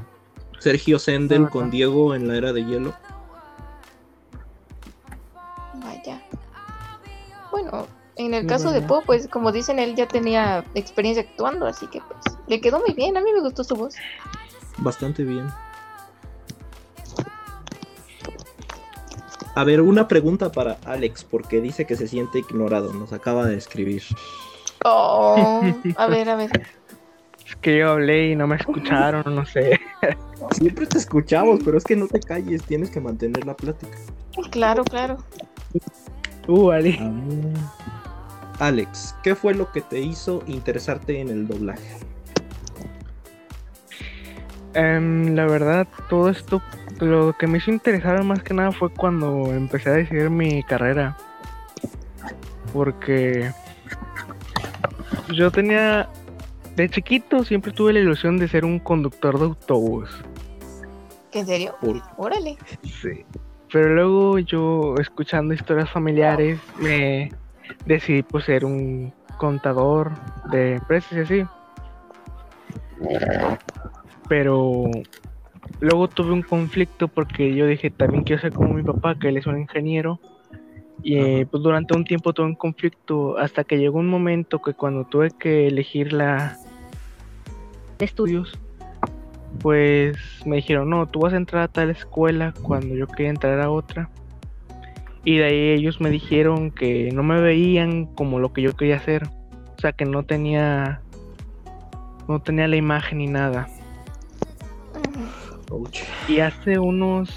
Sergio 0.60 1.00
Sendel 1.00 1.50
con. 1.50 1.72
Diego 1.72 2.14
en 2.14 2.28
la 2.28 2.36
era 2.36 2.52
de 2.52 2.66
hielo. 2.66 2.94
Vaya. 5.76 6.22
Bueno, 7.52 7.88
en 8.16 8.34
el 8.34 8.44
Muy 8.44 8.50
caso 8.50 8.72
de 8.72 8.80
buena. 8.80 8.88
Po, 8.88 9.02
pues 9.06 9.28
como 9.28 9.52
dicen, 9.52 9.80
él 9.80 9.96
ya 9.96 10.08
tenía 10.08 10.66
experiencia 10.76 11.24
actuando, 11.24 11.68
así 11.68 11.88
que 11.88 12.02
pues 12.02 12.38
le 12.48 12.60
quedó 12.60 12.80
muy 12.80 12.94
bien. 12.94 13.16
A 13.18 13.22
mí 13.22 13.32
me 13.32 13.42
gustó 13.42 13.64
su 13.64 13.76
voz. 13.76 13.96
Bastante 14.78 15.24
bien. 15.24 15.48
A 19.56 19.64
ver, 19.64 19.82
una 19.82 20.08
pregunta 20.08 20.52
para 20.52 20.78
Alex, 20.86 21.24
porque 21.24 21.60
dice 21.60 21.86
que 21.86 21.96
se 21.96 22.08
siente 22.08 22.40
ignorado. 22.40 22.94
Nos 22.94 23.12
acaba 23.12 23.46
de 23.46 23.58
escribir. 23.58 24.04
Oh, 24.86 25.62
a 25.98 26.08
ver, 26.08 26.30
a 26.30 26.36
ver. 26.36 26.50
Es 27.46 27.56
que 27.58 27.80
yo 27.80 27.92
hablé 27.92 28.30
y 28.30 28.36
no 28.36 28.48
me 28.48 28.56
escucharon, 28.56 29.36
no 29.36 29.46
sé. 29.46 29.80
Siempre 30.52 30.86
te 30.88 30.98
escuchamos, 30.98 31.60
pero 31.66 31.78
es 31.78 31.84
que 31.84 31.96
no 31.96 32.08
te 32.08 32.20
calles, 32.20 32.64
tienes 32.64 32.90
que 32.90 33.02
mantener 33.02 33.46
la 33.46 33.56
plática. 33.56 33.98
Claro, 34.52 34.84
claro. 34.86 35.18
Uh, 36.48 36.72
Ali. 36.72 36.98
Alex, 38.60 39.16
¿qué 39.24 39.36
fue 39.36 39.54
lo 39.54 39.72
que 39.72 39.82
te 39.82 40.00
hizo 40.00 40.44
interesarte 40.48 41.20
en 41.20 41.30
el 41.30 41.48
doblaje? 41.48 41.98
Em, 44.74 45.36
la 45.36 45.46
verdad, 45.46 45.88
todo 46.10 46.30
esto, 46.30 46.62
lo 47.02 47.34
que 47.38 47.48
me 47.48 47.58
hizo 47.58 47.72
interesar 47.72 48.24
más 48.24 48.44
que 48.44 48.54
nada 48.54 48.72
fue 48.72 48.90
cuando 48.90 49.46
empecé 49.54 49.90
a 49.90 49.94
decidir 49.94 50.30
mi 50.30 50.64
carrera. 50.64 51.18
Porque 52.74 53.52
yo 55.34 55.52
tenía, 55.52 56.08
de 56.76 56.90
chiquito, 56.90 57.44
siempre 57.44 57.72
tuve 57.72 57.94
la 57.94 58.00
ilusión 58.00 58.38
de 58.38 58.48
ser 58.48 58.66
un 58.66 58.80
conductor 58.80 59.38
de 59.40 59.46
autobús. 59.46 60.10
¿Qué, 61.32 61.40
¿En 61.40 61.46
serio? 61.46 61.76
Por- 61.82 62.02
Órale. 62.18 62.58
Sí. 62.84 63.26
Pero 63.72 63.94
luego 63.96 64.40
yo, 64.40 64.96
escuchando 65.00 65.54
historias 65.54 65.90
familiares, 65.90 66.60
me 66.80 67.32
decidí 67.86 68.22
pues 68.22 68.44
ser 68.46 68.66
un 68.66 69.14
contador 69.38 70.12
de 70.52 70.76
empresas 70.76 71.14
y 71.14 71.20
así. 71.22 71.46
Pero 74.28 74.84
luego 75.80 76.08
tuve 76.08 76.32
un 76.32 76.42
conflicto 76.42 77.08
porque 77.08 77.54
yo 77.56 77.68
dije 77.68 77.90
también 77.90 78.24
quiero 78.24 78.42
ser 78.42 78.54
como 78.54 78.74
mi 78.74 78.84
papá, 78.84 79.18
que 79.18 79.30
él 79.30 79.38
es 79.38 79.48
un 79.48 79.60
ingeniero. 79.60 80.20
Y 81.04 81.18
eh, 81.18 81.48
pues 81.50 81.64
durante 81.64 81.96
un 81.96 82.04
tiempo 82.04 82.32
tuve 82.32 82.46
un 82.46 82.56
conflicto 82.56 83.38
hasta 83.38 83.64
que 83.64 83.78
llegó 83.78 83.98
un 84.00 84.08
momento 84.08 84.62
que 84.62 84.74
cuando 84.74 85.04
tuve 85.06 85.32
que 85.32 85.68
elegir 85.68 86.14
la 86.14 86.58
de 87.98 88.06
estudios, 88.06 88.60
pues 89.60 90.18
me 90.46 90.58
dijeron, 90.58 90.90
no, 90.90 91.08
tú 91.08 91.22
vas 91.22 91.34
a 91.34 91.38
entrar 91.38 91.64
a 91.64 91.68
tal 91.68 91.90
escuela 91.90 92.54
cuando 92.62 92.96
yo 92.96 93.08
quería 93.08 93.32
entrar 93.32 93.60
a 93.60 93.72
otra. 93.72 94.10
Y 95.24 95.38
de 95.38 95.46
ahí 95.46 95.70
ellos 95.70 96.02
me 96.02 96.10
dijeron 96.10 96.72
que 96.72 97.12
no 97.12 97.24
me 97.24 97.42
veían 97.42 98.06
como 98.06 98.40
lo 98.40 98.54
que 98.54 98.62
yo 98.62 98.76
quería 98.76 98.98
hacer. 98.98 99.24
O 99.78 99.82
sea, 99.82 99.92
que 99.94 100.06
no 100.06 100.24
tenía 100.24 101.02
no 102.28 102.40
tenía 102.40 102.68
la 102.68 102.76
imagen 102.76 103.20
ni 103.20 103.28
nada. 103.28 103.68
Y 106.28 106.40
hace 106.40 106.80
unos 106.80 107.30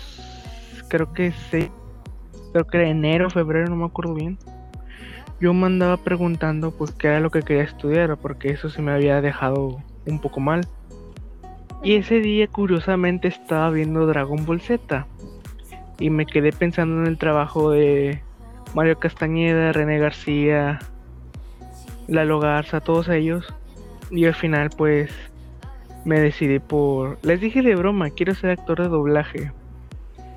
creo 0.88 1.12
que 1.12 1.32
sí, 1.50 1.70
creo 2.52 2.66
que 2.66 2.82
enero, 2.82 3.30
febrero, 3.30 3.68
no 3.68 3.76
me 3.76 3.84
acuerdo 3.86 4.14
bien. 4.14 4.38
Yo 5.40 5.52
me 5.52 5.66
andaba 5.66 5.96
preguntando 5.96 6.70
pues 6.70 6.92
qué 6.92 7.08
era 7.08 7.20
lo 7.20 7.30
que 7.30 7.42
quería 7.42 7.64
estudiar, 7.64 8.16
porque 8.16 8.50
eso 8.50 8.70
se 8.70 8.80
me 8.80 8.92
había 8.92 9.20
dejado 9.20 9.82
un 10.06 10.20
poco 10.20 10.40
mal. 10.40 10.66
Y 11.82 11.96
ese 11.96 12.20
día 12.20 12.46
curiosamente 12.46 13.28
estaba 13.28 13.70
viendo 13.70 14.06
Dragon 14.06 14.46
Ball 14.46 14.60
Z 14.60 15.06
y 15.98 16.10
me 16.10 16.26
quedé 16.26 16.52
pensando 16.52 17.00
en 17.02 17.06
el 17.06 17.18
trabajo 17.18 17.70
de 17.70 18.22
Mario 18.74 18.98
Castañeda, 18.98 19.72
René 19.72 19.98
García, 19.98 20.78
Lalo 22.08 22.40
Garza, 22.40 22.80
todos 22.80 23.08
ellos. 23.08 23.52
Y 24.10 24.26
al 24.26 24.34
final 24.34 24.70
pues 24.76 25.10
me 26.04 26.20
decidí 26.20 26.58
por... 26.58 27.18
Les 27.22 27.40
dije 27.40 27.62
de 27.62 27.74
broma, 27.74 28.10
quiero 28.10 28.34
ser 28.34 28.50
actor 28.50 28.82
de 28.82 28.88
doblaje. 28.88 29.52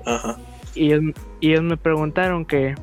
Ajá. 0.06 0.38
Y 0.74 0.92
ellos, 0.92 1.14
y 1.40 1.50
ellos 1.50 1.62
me 1.62 1.76
preguntaron 1.76 2.44
que, 2.44 2.74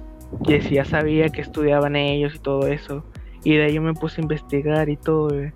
que 0.46 0.62
si 0.62 0.76
ya 0.76 0.86
sabía 0.86 1.30
que 1.30 1.42
estudiaban 1.42 1.96
ellos 1.96 2.36
y 2.36 2.40
todo 2.40 2.68
eso. 2.68 3.04
Y 3.44 3.56
de 3.56 3.66
ahí 3.66 3.74
yo 3.74 3.82
me 3.82 3.94
puse 3.94 4.22
a 4.22 4.24
investigar 4.24 4.90
y 4.90 4.98
todo. 4.98 5.40
eh. 5.40 5.54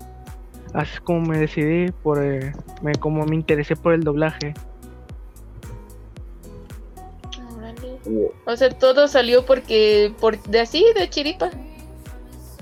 Así 0.74 0.94
es 0.94 1.02
como 1.02 1.22
me 1.22 1.40
decidí, 1.40 1.92
por 2.04 2.24
eh, 2.24 2.54
me, 2.82 2.94
como 2.96 3.26
me 3.26 3.36
interesé 3.36 3.76
por 3.76 3.94
el 3.94 4.04
doblaje. 4.04 4.54
O 8.46 8.56
sea, 8.56 8.70
todo 8.70 9.08
salió 9.08 9.46
porque, 9.46 10.14
por, 10.20 10.42
de 10.44 10.62
así, 10.62 10.86
de 10.96 11.10
chiripa. 11.10 11.50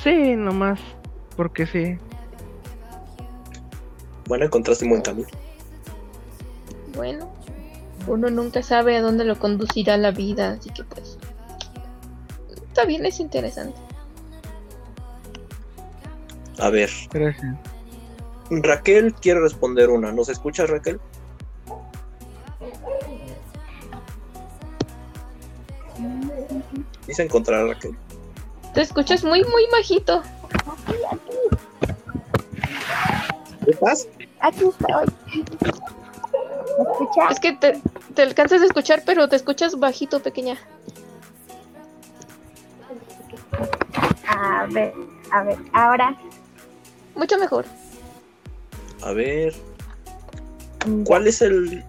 Sí, 0.03 0.35
nomás, 0.35 0.79
porque 1.35 1.65
sí. 1.65 1.97
Bueno, 4.27 4.45
encontraste 4.45 4.85
un 4.85 4.91
buen 4.91 5.01
camino. 5.01 5.27
Bueno, 6.95 7.31
uno 8.07 8.29
nunca 8.29 8.61
sabe 8.61 8.97
a 8.97 9.01
dónde 9.01 9.23
lo 9.23 9.39
conducirá 9.39 9.97
la 9.97 10.11
vida, 10.11 10.51
así 10.51 10.69
que 10.69 10.83
pues. 10.83 11.17
Está 12.67 12.85
bien, 12.85 13.05
es 13.05 13.19
interesante. 13.19 13.79
A 16.59 16.69
ver, 16.69 16.89
Gracias. 17.11 17.55
Raquel 18.49 19.13
quiere 19.13 19.41
responder 19.41 19.89
una. 19.89 20.11
¿Nos 20.11 20.29
escuchas, 20.29 20.69
Raquel? 20.69 20.99
Dice 27.05 27.23
encontrar 27.23 27.61
a 27.61 27.67
Raquel. 27.67 27.95
Te 28.73 28.81
escuchas 28.81 29.23
muy, 29.23 29.43
muy 29.43 29.65
bajito. 29.71 30.21
¿Estás? 33.65 34.07
Aquí 34.47 34.63
estoy. 34.65 35.05
¿Me 36.77 36.91
escuchas? 36.91 37.31
Es 37.31 37.39
que 37.39 37.53
te, 37.53 37.81
te 38.13 38.21
alcanzas 38.21 38.61
a 38.61 38.65
escuchar, 38.65 39.03
pero 39.05 39.27
te 39.27 39.35
escuchas 39.35 39.79
bajito, 39.79 40.21
pequeña. 40.21 40.57
A 44.27 44.67
ver, 44.71 44.93
a 45.31 45.43
ver, 45.43 45.57
ahora. 45.73 46.15
Mucho 47.15 47.37
mejor. 47.37 47.65
A 49.01 49.11
ver, 49.11 49.53
mm, 50.85 51.03
¿cuál 51.03 51.27
es 51.27 51.41
el 51.41 51.83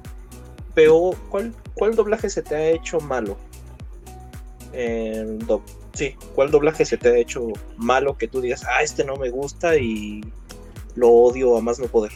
peor? 0.74 1.16
¿Cuál, 1.30 1.54
cuál 1.74 1.94
doblaje 1.94 2.30
se 2.30 2.42
te 2.42 2.56
ha 2.56 2.68
hecho 2.70 3.00
malo? 3.00 3.36
El 4.72 5.38
do- 5.46 5.62
sí, 5.94 6.14
¿cuál 6.34 6.50
doblaje 6.50 6.84
se 6.84 6.96
te 6.96 7.08
ha 7.08 7.16
hecho 7.16 7.46
malo 7.76 8.16
que 8.16 8.28
tú 8.28 8.40
digas, 8.40 8.64
ah, 8.68 8.82
este 8.82 9.04
no 9.04 9.16
me 9.16 9.30
gusta 9.30 9.76
y 9.76 10.20
lo 10.94 11.10
odio 11.10 11.56
a 11.56 11.60
más 11.60 11.78
no 11.78 11.86
poder? 11.86 12.12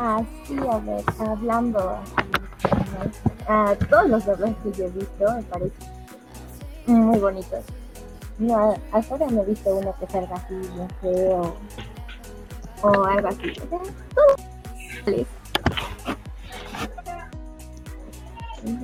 Ah, 0.00 0.22
sí, 0.46 0.56
a 0.56 0.78
ver, 0.78 1.04
hablando 1.18 1.90
así, 1.90 2.12
ah, 3.48 3.74
todos 3.90 4.08
los 4.08 4.24
doblajes 4.24 4.56
que 4.62 4.72
yo 4.72 4.84
he 4.84 4.90
visto 4.90 5.34
me 5.34 5.42
parecen 5.42 5.72
muy 6.86 7.18
bonitos. 7.18 7.64
No, 8.38 8.76
hasta 8.92 9.14
ahora 9.14 9.26
no 9.28 9.42
he 9.42 9.46
visto 9.46 9.74
uno 9.74 9.92
que 9.98 10.06
salga 10.06 10.36
así 10.36 10.54
bien 10.54 10.88
feo 11.00 11.56
o 12.82 13.04
algo 13.04 13.28
así. 13.28 13.50
O 13.50 13.54
sea, 13.54 13.80
todo. 14.14 15.26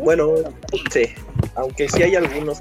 Bueno, 0.03 0.35
sí, 0.91 1.05
aunque 1.55 1.89
sí 1.89 2.03
hay 2.03 2.17
algunos. 2.17 2.61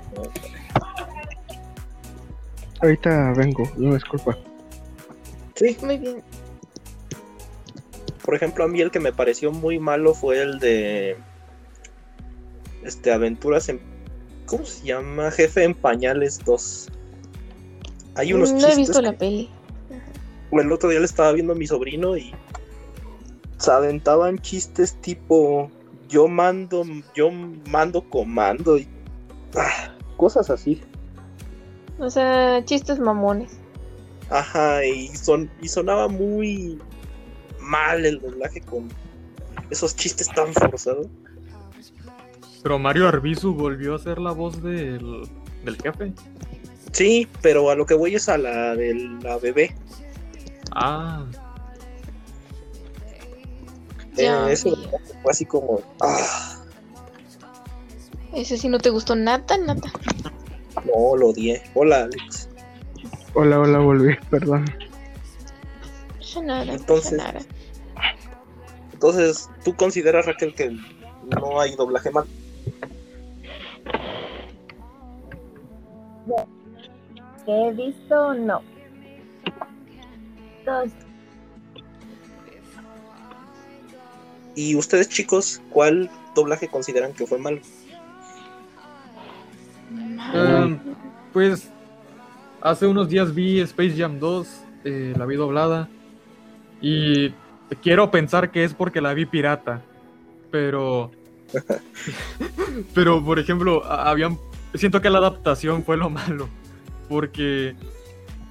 Ahorita 2.81 3.33
vengo, 3.35 3.63
no 3.77 3.95
disculpa. 3.95 4.37
Sí, 5.55 5.75
Muy 5.81 5.97
bien. 5.97 6.23
Por 8.23 8.35
ejemplo, 8.35 8.63
a 8.63 8.67
mí 8.67 8.81
el 8.81 8.91
que 8.91 8.99
me 8.99 9.11
pareció 9.13 9.51
muy 9.51 9.79
malo 9.79 10.13
fue 10.13 10.41
el 10.41 10.59
de 10.59 11.17
este 12.83 13.11
Aventuras 13.11 13.69
en 13.69 13.79
¿cómo 14.45 14.65
se 14.65 14.85
llama? 14.85 15.31
Jefe 15.31 15.63
en 15.63 15.73
Pañales 15.73 16.39
2. 16.45 16.89
Hay 18.15 18.33
unos 18.33 18.51
No 18.51 18.57
he 18.57 18.61
chistes 18.61 18.77
visto 18.77 18.99
que- 18.99 19.05
la 19.05 19.13
peli. 19.13 19.49
el 20.51 20.71
otro 20.71 20.89
día 20.89 20.99
le 20.99 21.05
estaba 21.05 21.31
viendo 21.31 21.53
a 21.53 21.55
mi 21.55 21.65
sobrino 21.67 22.15
y 22.17 22.33
se 23.57 23.71
aventaban 23.71 24.37
chistes 24.39 24.95
tipo 25.01 25.71
yo 26.09 26.27
mando 26.27 26.83
yo 27.15 27.31
mando 27.69 28.01
comando 28.09 28.77
y 28.77 28.87
ah, 29.55 29.93
cosas 30.17 30.49
así. 30.49 30.81
O 31.99 32.09
sea, 32.09 32.63
chistes 32.65 32.99
mamones. 32.99 33.51
Ajá, 34.29 34.85
y 34.85 35.07
son 35.09 35.49
y 35.61 35.67
sonaba 35.69 36.07
muy 36.07 36.79
mal 37.63 38.05
el 38.05 38.19
doblaje 38.19 38.61
con 38.61 38.89
esos 39.69 39.95
chistes 39.95 40.29
tan 40.29 40.53
forzados. 40.53 41.07
Pero 42.61 42.79
Mario 42.79 43.07
Arbizu 43.07 43.53
volvió 43.53 43.95
a 43.95 43.99
ser 43.99 44.19
la 44.19 44.31
voz 44.31 44.61
del, 44.61 45.27
del 45.65 45.77
jefe. 45.81 46.13
Sí, 46.91 47.27
pero 47.41 47.69
a 47.69 47.75
lo 47.75 47.85
que 47.85 47.93
voy 47.95 48.15
es 48.15 48.29
a 48.29 48.37
la 48.37 48.75
de 48.75 48.93
la 49.21 49.37
bebé. 49.37 49.75
Ah, 50.75 51.25
Eh, 54.15 54.25
Ya, 54.25 54.49
eso 54.51 54.69
ya. 54.75 54.89
fue 55.23 55.31
así 55.31 55.43
como. 55.45 55.81
Ah, 56.01 56.59
Ese 58.33 58.57
sí 58.57 58.69
no 58.69 58.77
te 58.77 58.89
gustó 58.91 59.15
nada, 59.15 59.57
nada. 59.57 59.81
no, 60.85 61.15
lo 61.17 61.29
odié. 61.29 61.61
Hola, 61.73 62.03
Alex. 62.03 62.47
Hola, 63.33 63.59
hola, 63.59 63.79
volví, 63.79 64.15
perdón. 64.29 64.65
Nada, 66.41 66.73
Entonces- 66.73 67.13
nada. 67.13 67.39
Entonces, 68.93 69.49
¿tú 69.63 69.75
consideras, 69.75 70.25
Raquel, 70.25 70.55
que 70.55 70.71
no 71.41 71.59
hay 71.59 71.75
doblaje 71.75 72.09
mal? 72.11 72.25
Que 77.45 77.51
he 77.67 77.73
visto, 77.73 78.33
no. 78.35 78.61
Todos 80.63 80.89
Y 84.55 84.75
ustedes, 84.75 85.09
chicos, 85.09 85.61
¿cuál 85.71 86.09
doblaje 86.35 86.67
consideran 86.67 87.11
que 87.13 87.25
fue 87.27 87.39
malo? 87.39 87.59
eh, 90.35 90.77
pues 91.33 91.67
hace 92.61 92.87
unos 92.87 93.09
días 93.09 93.33
vi 93.33 93.59
Space 93.61 93.95
Jam 93.97 94.19
2, 94.19 94.47
eh, 94.85 95.13
la 95.17 95.25
vi 95.25 95.35
doblada. 95.35 95.89
Y 96.83 97.33
quiero 97.81 98.11
pensar 98.11 98.51
que 98.51 98.63
es 98.65 98.73
porque 98.75 99.01
la 99.01 99.13
vi 99.15 99.25
pirata. 99.25 99.81
Pero. 100.51 101.09
pero, 102.93 103.23
por 103.23 103.39
ejemplo, 103.39 103.83
habían. 103.85 104.37
Siento 104.75 105.01
que 105.01 105.09
la 105.09 105.19
adaptación 105.19 105.83
fue 105.83 105.97
lo 105.97 106.09
malo. 106.11 106.47
Porque 107.09 107.75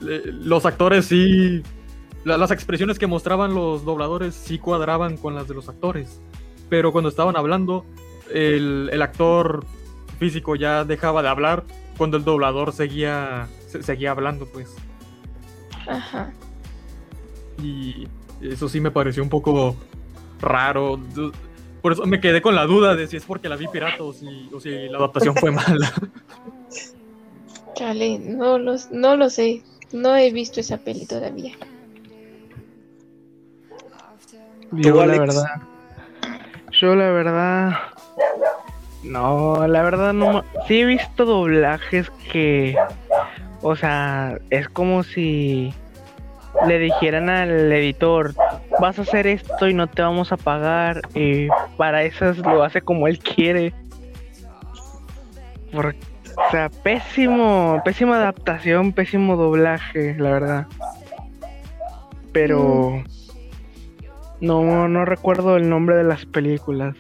los 0.01 0.65
actores 0.67 1.05
sí. 1.07 1.63
la- 2.25 2.37
las 2.39 2.51
expresiones 2.51 2.99
que 2.99 3.07
mostraban 3.07 3.55
los 3.55 3.85
dobladores 3.85 4.35
sí 4.35 4.59
cuadraban 4.59 5.17
con 5.17 5.35
las 5.35 5.47
de 5.47 5.55
los 5.55 5.69
actores. 5.69 6.21
Pero 6.69 6.91
cuando 6.91 7.11
estaban 7.11 7.37
hablando, 7.37 7.85
el, 8.33 8.89
el 8.93 9.03
actor 9.03 9.65
físico 10.19 10.57
ya 10.57 10.85
dejaba 10.85 11.23
de 11.23 11.29
hablar 11.29 11.65
cuando 11.99 12.17
el 12.17 12.25
doblador 12.25 12.73
seguía, 12.73 13.47
se- 13.69 13.83
seguía 13.83 14.13
hablando, 14.13 14.47
pues. 14.47 14.75
Ajá. 15.87 16.33
Y 17.61 18.07
eso 18.41 18.69
sí 18.69 18.81
me 18.81 18.91
pareció 18.91 19.23
un 19.23 19.29
poco 19.29 19.77
raro. 20.41 21.01
Por 21.81 21.93
eso 21.93 22.07
me 22.07 22.21
quedé 22.21 22.41
con 22.43 22.55
la 22.55 22.65
duda 22.65 22.95
de 22.95 23.07
si 23.07 23.17
es 23.17 23.25
porque 23.25 23.49
la 23.49 23.57
vi 23.57 23.69
pirata 23.69 24.03
o 24.03 24.13
si, 24.13 24.49
o 24.53 24.61
si 24.61 24.71
la 24.89 24.99
adaptación 24.99 25.35
fue 25.35 25.51
mala. 25.51 25.93
Chale, 27.75 28.19
no, 28.19 28.59
los, 28.59 28.91
no 28.91 29.17
lo 29.17 29.31
sé. 29.31 29.63
No 29.93 30.17
he 30.17 30.31
visto 30.31 30.61
esa 30.61 30.79
peli 30.79 31.07
todavía. 31.07 31.55
Yo 34.73 35.05
la 35.05 35.19
verdad. 35.19 35.45
Yo 36.81 36.95
la 36.95 37.11
verdad. 37.11 37.77
No, 39.03 39.67
la 39.67 39.83
verdad 39.83 40.13
no. 40.13 40.45
Sí 40.67 40.81
he 40.81 40.85
visto 40.85 41.25
doblajes 41.25 42.11
que. 42.31 42.77
O 43.61 43.77
sea, 43.77 44.39
es 44.51 44.69
como 44.69 45.03
si 45.03 45.75
le 46.67 46.79
dijeran 46.79 47.29
al 47.29 47.73
editor, 47.73 48.35
vas 48.81 48.99
a 48.99 49.03
hacer 49.03 49.27
esto 49.27 49.69
y 49.69 49.75
no 49.75 49.87
te 49.87 50.03
vamos 50.03 50.33
a 50.33 50.37
pagar. 50.37 51.01
Y 51.15 51.49
para 51.77 52.03
eso 52.03 52.33
lo 52.35 52.63
hace 52.63 52.81
como 52.81 53.09
él 53.09 53.19
quiere. 53.19 53.75
Por- 55.73 55.95
o 56.37 56.51
sea, 56.51 56.71
pésimo, 56.71 57.81
pésima 57.85 58.17
adaptación, 58.17 58.93
pésimo 58.93 59.37
doblaje, 59.37 60.15
la 60.19 60.31
verdad. 60.31 60.67
Pero 62.33 63.03
no, 64.41 64.89
no 64.89 65.05
recuerdo 65.05 65.57
el 65.57 65.69
nombre 65.69 65.97
de 65.97 66.05
las 66.05 66.25
películas. 66.25 66.97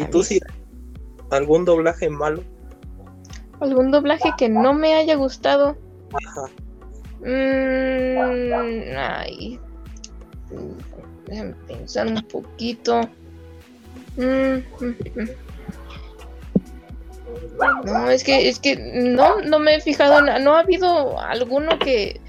¿Y 0.00 0.04
tú 0.06 0.22
sí? 0.22 0.40
¿Algún 1.30 1.64
doblaje 1.64 2.08
malo? 2.08 2.42
¿Algún 3.60 3.90
doblaje 3.90 4.30
que 4.38 4.48
no 4.48 4.72
me 4.74 4.94
haya 4.94 5.14
gustado? 5.16 5.76
Ajá. 6.26 6.42
Mm, 7.22 8.96
ay. 8.96 9.60
Déjame 11.26 11.54
pensar 11.66 12.06
un 12.08 12.22
poquito. 12.22 13.00
Mm, 14.16 14.58
mm, 14.80 14.96
mm. 15.16 15.30
No, 17.84 18.10
es 18.10 18.24
que, 18.24 18.48
es 18.48 18.58
que 18.58 18.76
no, 18.76 19.40
no 19.40 19.58
me 19.58 19.76
he 19.76 19.80
fijado, 19.80 20.20
no 20.20 20.54
ha 20.54 20.60
habido 20.60 21.18
alguno 21.20 21.78
que, 21.78 22.20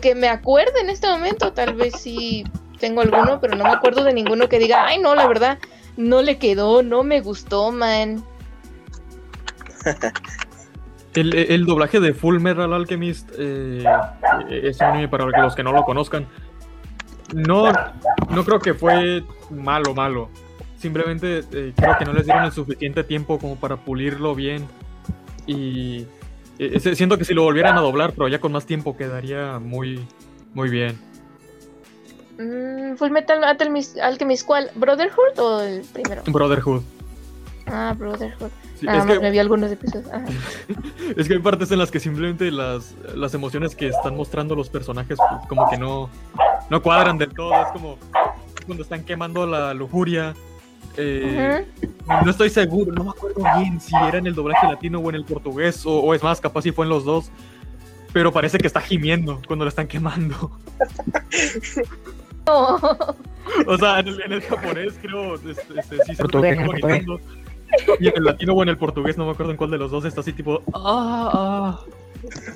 que 0.00 0.14
me 0.14 0.28
acuerde 0.28 0.80
en 0.80 0.90
este 0.90 1.08
momento, 1.08 1.52
tal 1.52 1.74
vez 1.74 1.94
sí 1.98 2.44
tengo 2.78 3.00
alguno, 3.00 3.40
pero 3.40 3.56
no 3.56 3.64
me 3.64 3.70
acuerdo 3.70 4.04
de 4.04 4.12
ninguno 4.12 4.48
que 4.48 4.58
diga, 4.58 4.86
ay 4.86 4.98
no, 4.98 5.14
la 5.14 5.26
verdad, 5.26 5.58
no 5.96 6.22
le 6.22 6.38
quedó, 6.38 6.82
no 6.82 7.02
me 7.02 7.20
gustó, 7.20 7.72
man. 7.72 8.24
El, 11.14 11.34
el 11.34 11.66
doblaje 11.66 11.98
de 11.98 12.14
Full 12.14 12.38
Metal 12.38 12.72
Alchemist 12.72 13.30
eh, 13.36 13.84
es 14.50 14.76
un 14.80 14.86
anime 14.86 15.08
para 15.08 15.24
los 15.26 15.54
que 15.56 15.62
no 15.62 15.72
lo 15.72 15.82
conozcan. 15.84 16.26
No, 17.34 17.72
no 18.30 18.44
creo 18.44 18.60
que 18.60 18.74
fue 18.74 19.22
malo, 19.50 19.94
malo. 19.94 20.28
Simplemente 20.78 21.40
eh, 21.52 21.72
creo 21.76 21.98
que 21.98 22.04
no 22.04 22.12
les 22.12 22.24
dieron 22.24 22.44
el 22.44 22.52
suficiente 22.52 23.02
tiempo 23.04 23.38
como 23.38 23.56
para 23.56 23.76
pulirlo 23.76 24.34
bien. 24.34 24.66
Y 25.46 26.02
eh, 26.58 26.70
ese- 26.74 26.94
siento 26.94 27.18
que 27.18 27.24
si 27.24 27.34
lo 27.34 27.42
volvieran 27.42 27.76
a 27.76 27.80
doblar, 27.80 28.12
pero 28.12 28.28
ya 28.28 28.40
con 28.40 28.52
más 28.52 28.64
tiempo 28.66 28.96
quedaría 28.96 29.58
muy, 29.58 30.06
muy 30.54 30.70
bien. 30.70 30.96
Mm, 32.38 32.96
Full 32.96 33.10
Metal 33.10 33.42
Alchemist, 33.44 33.98
Alchemist, 33.98 34.46
¿cuál? 34.46 34.70
¿Brotherhood 34.76 35.38
o 35.38 35.60
el 35.60 35.82
primero? 35.92 36.22
Brotherhood. 36.26 36.82
Ah, 37.66 37.94
Brotherhood. 37.98 38.50
Sí, 38.80 38.86
Nada 38.86 38.98
es, 38.98 39.04
más 39.04 39.14
que, 39.18 39.20
me 39.20 39.30
vi 39.30 39.38
algunos 39.38 39.70
episodios. 39.70 40.08
Es 41.16 41.28
que 41.28 41.34
hay 41.34 41.40
partes 41.40 41.70
en 41.70 41.78
las 41.78 41.90
que 41.90 42.00
simplemente 42.00 42.50
las, 42.50 42.94
las 43.14 43.34
emociones 43.34 43.76
que 43.76 43.88
están 43.88 44.16
mostrando 44.16 44.54
los 44.56 44.70
personajes 44.70 45.18
pues, 45.18 45.46
como 45.48 45.68
que 45.68 45.76
no, 45.76 46.08
no 46.70 46.82
cuadran 46.82 47.18
del 47.18 47.32
todo. 47.34 47.52
Es 47.62 47.68
como 47.72 47.98
cuando 48.64 48.82
están 48.82 49.04
quemando 49.04 49.46
la 49.46 49.74
lujuria. 49.74 50.34
eh. 50.96 51.66
No 52.24 52.30
estoy 52.30 52.48
seguro, 52.50 52.92
no 52.92 53.04
me 53.04 53.10
acuerdo 53.10 53.42
bien 53.58 53.80
si 53.80 53.94
era 53.94 54.18
en 54.18 54.26
el 54.26 54.34
doblaje 54.34 54.66
latino 54.66 54.98
o 54.98 55.08
en 55.10 55.14
el 55.16 55.24
portugués, 55.24 55.84
o, 55.86 56.00
o 56.00 56.14
es 56.14 56.22
más, 56.22 56.40
capaz 56.40 56.62
si 56.62 56.72
fue 56.72 56.84
en 56.86 56.88
los 56.90 57.04
dos. 57.04 57.30
Pero 58.12 58.32
parece 58.32 58.58
que 58.58 58.66
está 58.66 58.80
gimiendo 58.80 59.40
cuando 59.46 59.64
la 59.64 59.68
están 59.68 59.86
quemando. 59.86 60.50
No. 62.46 62.78
O 63.66 63.76
sea, 63.78 64.00
en 64.00 64.08
el, 64.08 64.20
en 64.22 64.32
el 64.32 64.42
japonés 64.42 64.94
creo 65.02 65.34
este, 65.34 65.50
este, 65.50 65.96
sí 66.06 66.14
se 66.14 66.22
Portugués, 66.22 66.52
está 66.52 66.66
portugués. 66.66 66.96
gritando. 67.04 67.20
Y 67.98 68.08
en 68.08 68.16
el 68.16 68.24
latino 68.24 68.54
o 68.54 68.62
en 68.62 68.68
el 68.68 68.76
portugués, 68.78 69.16
no 69.16 69.26
me 69.26 69.32
acuerdo 69.32 69.52
en 69.52 69.56
cuál 69.56 69.70
de 69.70 69.78
los 69.78 69.90
dos, 69.90 70.04
está 70.04 70.20
así 70.20 70.32
tipo. 70.32 70.62
Ah, 70.74 71.30
ah. 71.32 71.84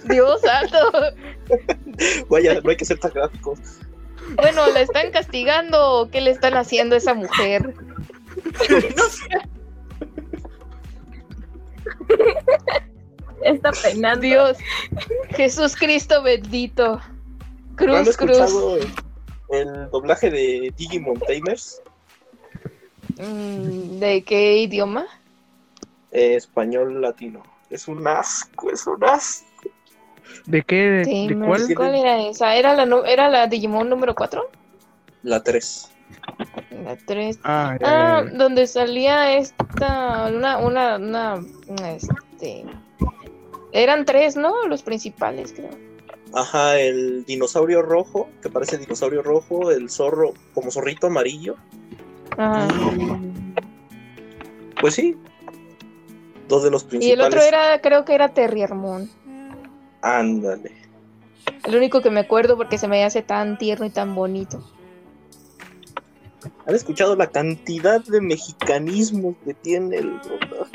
Dios 0.09 0.41
santo. 0.41 0.79
Vaya, 2.29 2.61
no 2.61 2.71
hay 2.71 2.77
que 2.77 2.85
ser 2.85 2.99
tan 2.99 3.13
gráficos. 3.13 3.59
Bueno, 4.37 4.67
¿la 4.73 4.81
están 4.81 5.11
castigando 5.11 6.09
qué 6.11 6.21
le 6.21 6.31
están 6.31 6.55
haciendo 6.55 6.95
a 6.95 6.99
esa 6.99 7.15
mujer? 7.15 7.75
está 13.45 13.71
penando. 13.83 14.21
Dios. 14.21 14.59
Jesús 15.31 15.77
Cristo 15.77 16.23
bendito. 16.23 16.95
¿Han 16.95 17.77
Cruz, 17.77 18.17
cruz. 18.17 18.39
escuchado 18.39 18.77
el, 18.77 18.89
el 19.51 19.91
doblaje 19.91 20.31
de 20.31 20.73
Digimon 20.77 21.19
Tamers? 21.21 21.83
Mm, 23.17 23.99
¿De 23.99 24.23
qué 24.25 24.59
idioma? 24.59 25.07
Eh, 26.11 26.35
español 26.37 27.01
latino. 27.01 27.43
Es 27.71 27.89
un 27.89 28.07
asco, 28.07 28.71
es 28.71 28.87
un 28.87 29.03
asco. 29.05 29.47
¿De 30.47 30.63
qué? 30.63 30.77
¿De, 30.77 31.05
Sí, 31.05 31.29
de 31.29 31.35
me- 31.37 31.47
cuál? 31.47 31.75
¿Cuál 31.77 31.95
era 31.95 32.27
esa? 32.27 32.55
¿Era 32.57 32.75
la, 32.75 32.87
nu- 32.87 33.05
¿Era 33.05 33.29
la 33.29 33.47
Digimon 33.47 33.89
número 33.89 34.15
4? 34.15 34.49
La 35.23 35.43
3. 35.43 35.91
La 36.71 36.97
3. 36.97 37.39
Ah, 37.45 37.77
Ah, 37.83 38.23
donde 38.33 38.67
salía 38.67 39.37
esta, 39.37 40.29
una, 40.29 40.59
una, 40.59 40.97
una, 40.97 41.45
una, 41.69 41.93
este, 41.93 42.65
eran 43.73 44.05
tres, 44.05 44.37
¿no? 44.37 44.67
Los 44.69 44.83
principales, 44.83 45.53
creo. 45.53 45.71
Ajá, 46.33 46.79
el 46.79 47.25
dinosaurio 47.25 47.81
rojo, 47.83 48.29
que 48.43 48.51
parece 48.51 48.79
dinosaurio 48.79 49.23
rojo, 49.23 49.71
el 49.71 49.89
zorro 49.91 50.35
como 50.53 50.71
zorrito 50.71 51.07
amarillo. 51.09 51.57
Ah, 52.39 52.69
Pues 54.81 54.95
sí. 54.95 55.17
Dos 56.49 56.63
de 56.63 56.71
los 56.71 56.85
y 56.85 56.87
principales. 56.87 57.19
el 57.21 57.27
otro 57.27 57.41
era, 57.41 57.81
creo 57.81 58.05
que 58.05 58.15
era 58.15 58.35
Terriermon. 58.35 59.09
Ándale. 60.03 60.73
El 61.65 61.77
único 61.77 62.03
que 62.03 62.11
me 62.11 62.21
acuerdo 62.21 62.57
porque 62.57 62.77
se 62.77 62.89
me 62.89 63.03
hace 63.05 63.23
tan 63.23 63.57
tierno 63.57 63.87
y 63.87 63.91
tan 63.91 64.15
bonito. 64.15 64.63
¿Han 66.67 66.75
escuchado 66.75 67.17
la 67.17 67.29
cantidad 67.29 68.03
de 68.05 68.21
mexicanismos 68.21 69.35
que 69.45 69.55
tiene 69.55 69.97
el 69.97 70.19
doblaje? 70.21 70.73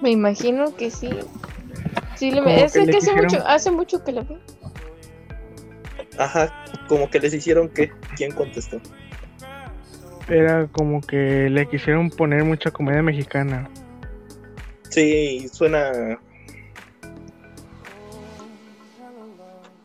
Me 0.00 0.10
imagino 0.10 0.74
que 0.76 0.90
sí. 0.90 1.10
Sí, 2.14 2.30
le 2.30 2.42
Como 2.42 2.54
es 2.54 2.72
que 2.72 2.80
que, 2.80 2.86
le 2.86 2.96
hace 2.98 3.14
mucho, 3.14 3.46
hace 3.46 3.70
mucho 3.70 4.02
que 4.04 4.12
la 4.12 4.22
veo. 4.22 4.38
Ajá, 6.18 6.64
como 6.88 7.10
que 7.10 7.20
les 7.20 7.34
hicieron 7.34 7.68
que. 7.68 7.90
¿Quién 8.16 8.32
contestó? 8.32 8.80
Era 10.30 10.68
como 10.68 11.00
que 11.00 11.50
le 11.50 11.68
quisieron 11.68 12.10
poner 12.10 12.44
mucha 12.44 12.70
comedia 12.70 13.02
mexicana. 13.02 13.68
Sí, 14.88 15.48
suena. 15.52 16.18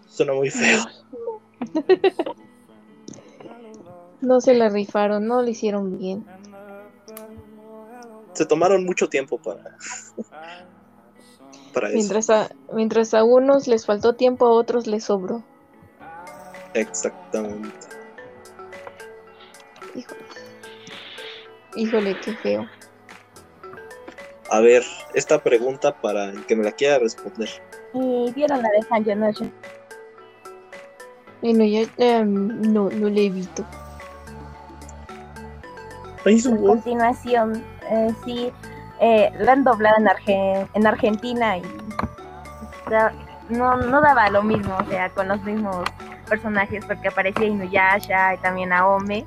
Suena 0.08 0.34
muy 0.34 0.50
feo. 0.50 0.86
No 4.26 4.42
se 4.42 4.56
la 4.56 4.70
rifaron, 4.70 5.28
no 5.28 5.44
lo 5.44 5.48
hicieron 5.48 6.00
bien. 6.00 6.26
Se 8.34 8.46
tomaron 8.48 8.84
mucho 8.84 9.08
tiempo 9.08 9.38
para. 9.38 9.78
para 11.72 11.90
eso. 11.90 11.96
Mientras 11.96 12.30
a, 12.32 12.50
mientras 12.74 13.14
a 13.14 13.24
unos 13.24 13.68
les 13.68 13.86
faltó 13.86 14.16
tiempo, 14.16 14.48
a 14.48 14.50
otros 14.50 14.88
les 14.88 15.04
sobró. 15.04 15.44
Exactamente. 16.74 17.95
Híjole. 19.96 20.22
Híjole, 21.76 22.20
qué 22.20 22.34
feo. 22.36 22.66
A 24.52 24.60
ver, 24.60 24.84
esta 25.14 25.42
pregunta 25.42 25.94
para 26.02 26.26
el 26.26 26.46
que 26.46 26.56
me 26.56 26.64
la 26.64 26.72
quiera 26.72 27.00
responder. 27.00 27.50
Y 27.94 28.32
vieron 28.34 28.62
la 28.62 28.70
de. 28.70 29.52
Bueno, 31.42 31.64
ya 31.64 31.82
em, 31.98 32.62
no, 32.74 32.90
no 32.90 33.10
le 33.10 33.22
su 36.40 36.54
A 36.54 36.58
voz. 36.58 36.70
continuación, 36.78 37.64
eh, 37.90 38.14
sí, 38.24 38.52
eh, 39.00 39.32
la 39.40 39.52
han 39.54 39.64
doblado 39.64 39.98
en, 40.00 40.06
Arge- 40.08 40.68
en 40.74 40.88
Argentina 40.88 41.58
y 41.58 41.62
da- 42.90 43.14
no, 43.50 43.78
no 43.78 44.02
daba 44.02 44.30
lo 44.30 44.42
mismo, 44.42 44.76
o 44.78 44.86
sea, 44.90 45.10
con 45.10 45.28
los 45.28 45.42
mismos 45.44 45.84
personajes, 46.28 46.84
porque 46.86 47.10
aparecía 47.10 47.46
Inuyasha 47.46 48.34
y 48.34 48.38
también 48.40 48.74
Aome, 48.74 49.26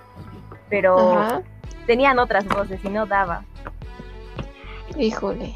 pero 0.69 1.19
Ajá. 1.19 1.43
tenían 1.87 2.19
otras 2.19 2.47
voces 2.47 2.81
y 2.85 2.89
no 2.89 3.07
daba. 3.07 3.45
Híjole. 4.97 5.55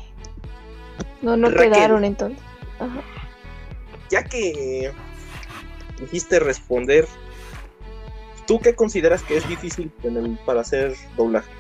No, 1.20 1.36
no 1.36 1.48
Raquel. 1.50 1.72
quedaron 1.72 2.04
entonces. 2.04 2.42
Ajá. 2.78 3.00
Ya 4.10 4.22
que 4.24 4.92
dijiste 6.00 6.38
responder, 6.40 7.06
¿tú 8.46 8.58
qué 8.60 8.74
consideras 8.74 9.22
que 9.22 9.36
es 9.36 9.48
difícil 9.48 9.90
en 10.02 10.16
el- 10.16 10.38
para 10.44 10.60
hacer 10.60 10.94
doblaje? 11.16 11.50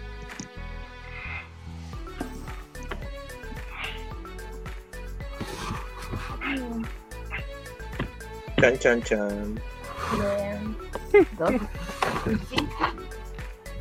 Chan, 8.60 8.78
chan, 8.78 9.02
chan. 9.02 9.60
Dos. 11.38 11.50
Sí. 12.48 12.56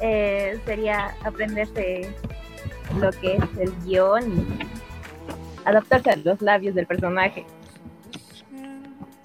Eh, 0.01 0.59
sería 0.65 1.15
aprenderse 1.23 2.09
lo 2.99 3.11
que 3.11 3.35
es 3.35 3.43
el 3.59 3.71
guion 3.83 4.31
y 4.31 4.59
adaptarse 5.65 6.09
a 6.09 6.15
los 6.17 6.41
labios 6.41 6.75
del 6.75 6.87
personaje. 6.87 7.45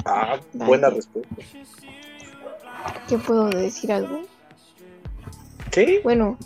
Ah, 0.04 0.38
Vale. 0.52 0.68
buena 0.68 0.90
respuesta. 0.90 1.34
¿Qué 3.08 3.18
puedo 3.18 3.48
decir 3.48 3.92
algo? 3.92 4.22
Sí, 5.72 6.00
Bueno, 6.02 6.38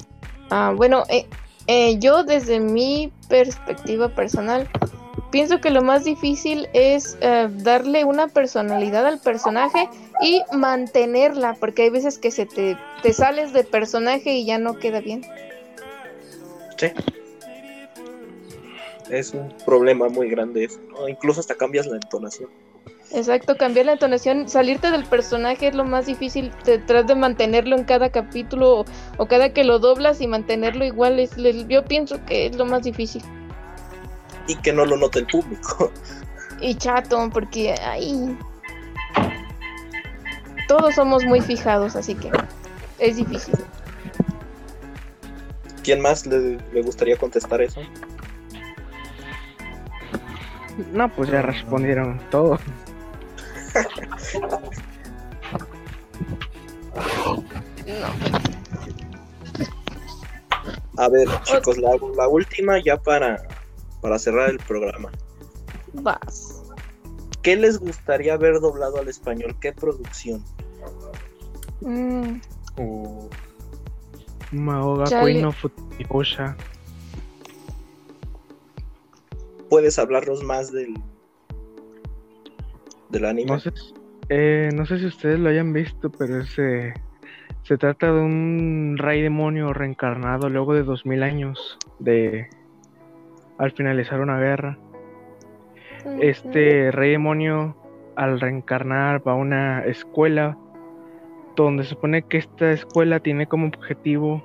ah, 0.50 0.72
bueno, 0.76 1.04
eh, 1.08 1.26
eh, 1.66 1.98
yo 1.98 2.24
desde 2.24 2.58
mi 2.58 3.12
perspectiva 3.28 4.08
personal 4.08 4.68
pienso 5.30 5.60
que 5.60 5.70
lo 5.70 5.82
más 5.82 6.04
difícil 6.04 6.68
es 6.72 7.16
eh, 7.20 7.48
darle 7.48 8.04
una 8.04 8.26
personalidad 8.26 9.06
al 9.06 9.20
personaje 9.20 9.88
y 10.20 10.42
mantenerla, 10.52 11.56
porque 11.58 11.82
hay 11.82 11.90
veces 11.90 12.18
que 12.18 12.30
se 12.30 12.46
te, 12.46 12.76
te 13.02 13.12
sales 13.12 13.52
de 13.52 13.64
personaje 13.64 14.34
y 14.34 14.44
ya 14.44 14.58
no 14.58 14.78
queda 14.78 15.00
bien. 15.00 15.22
sí. 16.76 16.88
Es 19.10 19.34
un 19.34 19.52
problema 19.66 20.08
muy 20.08 20.28
grande 20.28 20.64
eso, 20.64 20.78
¿no? 20.88 21.08
Incluso 21.08 21.40
hasta 21.40 21.56
cambias 21.56 21.86
la 21.86 21.96
entonación. 21.96 22.48
Exacto, 23.12 23.56
cambiar 23.56 23.86
la 23.86 23.92
entonación, 23.94 24.48
salirte 24.48 24.92
del 24.92 25.04
personaje 25.04 25.66
es 25.66 25.74
lo 25.74 25.84
más 25.84 26.06
difícil, 26.06 26.52
detrás 26.64 27.08
de 27.08 27.16
mantenerlo 27.16 27.76
en 27.76 27.82
cada 27.82 28.10
capítulo 28.10 28.80
o, 28.80 28.84
o 29.16 29.26
cada 29.26 29.52
que 29.52 29.64
lo 29.64 29.80
doblas 29.80 30.20
y 30.20 30.28
mantenerlo 30.28 30.84
igual, 30.84 31.18
es, 31.18 31.32
yo 31.68 31.84
pienso 31.84 32.24
que 32.24 32.46
es 32.46 32.56
lo 32.56 32.66
más 32.66 32.84
difícil. 32.84 33.22
Y 34.46 34.54
que 34.56 34.72
no 34.72 34.86
lo 34.86 34.96
note 34.96 35.20
el 35.20 35.26
público. 35.26 35.90
Y 36.60 36.74
chato, 36.76 37.28
porque 37.32 37.72
ahí 37.72 38.36
todos 40.70 40.94
somos 40.94 41.24
muy 41.24 41.40
fijados, 41.40 41.96
así 41.96 42.14
que 42.14 42.30
es 43.00 43.16
difícil. 43.16 43.56
¿Quién 45.82 46.00
más 46.00 46.24
le, 46.26 46.58
le 46.72 46.82
gustaría 46.82 47.16
contestar 47.16 47.60
eso? 47.60 47.80
No, 50.92 51.12
pues 51.12 51.28
ya 51.28 51.42
respondieron 51.42 52.20
todo. 52.30 52.56
A 60.96 61.08
ver, 61.08 61.28
chicos, 61.42 61.78
la, 61.78 61.90
la 62.16 62.28
última 62.28 62.78
ya 62.78 62.96
para, 62.96 63.42
para 64.00 64.20
cerrar 64.20 64.50
el 64.50 64.58
programa. 64.60 65.10
Vas. 65.94 66.62
¿Qué 67.42 67.56
les 67.56 67.76
gustaría 67.76 68.36
ver 68.36 68.60
doblado 68.60 68.98
al 68.98 69.08
español? 69.08 69.56
¿Qué 69.60 69.72
producción? 69.72 70.44
Mm, 71.80 72.40
O- 72.76 73.28
Maoga. 74.52 75.20
Kuino 75.20 75.52
Futibusha. 75.52 76.56
¿Puedes 79.68 79.98
hablarnos 79.98 80.42
más 80.42 80.72
del, 80.72 80.94
del 83.10 83.24
anime? 83.24 83.52
No 83.52 83.60
sé, 83.60 83.70
si- 83.74 83.94
eh, 84.28 84.70
no 84.74 84.84
sé 84.86 84.98
si 84.98 85.06
ustedes 85.06 85.38
lo 85.38 85.48
hayan 85.48 85.72
visto, 85.72 86.10
pero 86.10 86.40
ese 86.40 86.92
se 87.62 87.78
trata 87.78 88.12
de 88.12 88.20
un 88.20 88.96
rey 88.98 89.22
demonio 89.22 89.72
reencarnado 89.72 90.48
luego 90.48 90.74
de 90.74 90.82
2000 90.82 91.22
años 91.22 91.78
de 92.00 92.48
al 93.58 93.72
finalizar 93.72 94.20
una 94.20 94.38
guerra. 94.40 94.78
Este 96.20 96.90
rey 96.90 97.12
demonio 97.12 97.76
al 98.16 98.40
reencarnar 98.40 99.26
va 99.26 99.32
a 99.32 99.36
una 99.36 99.84
escuela 99.84 100.56
donde 101.62 101.84
se 101.84 101.90
supone 101.90 102.22
que 102.22 102.38
esta 102.38 102.72
escuela 102.72 103.20
tiene 103.20 103.46
como 103.46 103.66
objetivo 103.68 104.42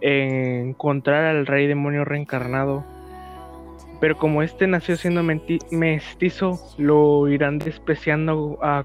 encontrar 0.00 1.24
al 1.24 1.46
rey 1.46 1.66
demonio 1.66 2.04
reencarnado. 2.04 2.84
Pero 4.00 4.16
como 4.16 4.42
este 4.42 4.66
nació 4.66 4.96
siendo 4.96 5.22
mestizo, 5.70 6.60
lo 6.78 7.28
irán 7.28 7.58
despreciando 7.58 8.58
a 8.62 8.84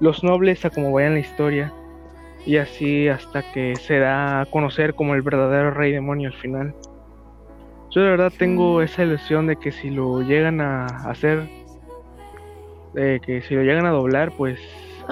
los 0.00 0.24
nobles 0.24 0.64
a 0.64 0.70
como 0.70 0.92
vaya 0.92 1.08
en 1.08 1.14
la 1.14 1.20
historia. 1.20 1.72
Y 2.46 2.56
así 2.58 3.08
hasta 3.08 3.42
que 3.52 3.74
se 3.76 3.98
da 3.98 4.40
a 4.40 4.46
conocer 4.46 4.94
como 4.94 5.14
el 5.14 5.22
verdadero 5.22 5.72
rey 5.72 5.92
demonio 5.92 6.28
al 6.28 6.34
final. 6.36 6.74
Yo 7.90 8.02
de 8.02 8.10
verdad 8.10 8.32
tengo 8.38 8.78
Mm. 8.78 8.82
esa 8.82 9.02
ilusión 9.04 9.46
de 9.46 9.56
que 9.56 9.72
si 9.72 9.90
lo 9.90 10.22
llegan 10.22 10.60
a 10.60 10.86
hacer, 11.10 11.48
de 12.94 13.20
que 13.24 13.42
si 13.42 13.54
lo 13.54 13.62
llegan 13.62 13.84
a 13.86 13.90
doblar, 13.90 14.32
pues 14.36 14.58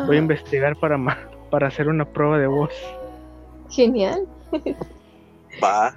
voy 0.06 0.16
a 0.16 0.20
investigar 0.20 0.76
para, 0.76 0.96
ma- 0.98 1.18
para 1.54 1.68
hacer 1.68 1.86
una 1.86 2.04
prueba 2.04 2.36
de 2.36 2.48
voz. 2.48 2.72
Genial. 3.70 4.26
Va. 5.62 5.94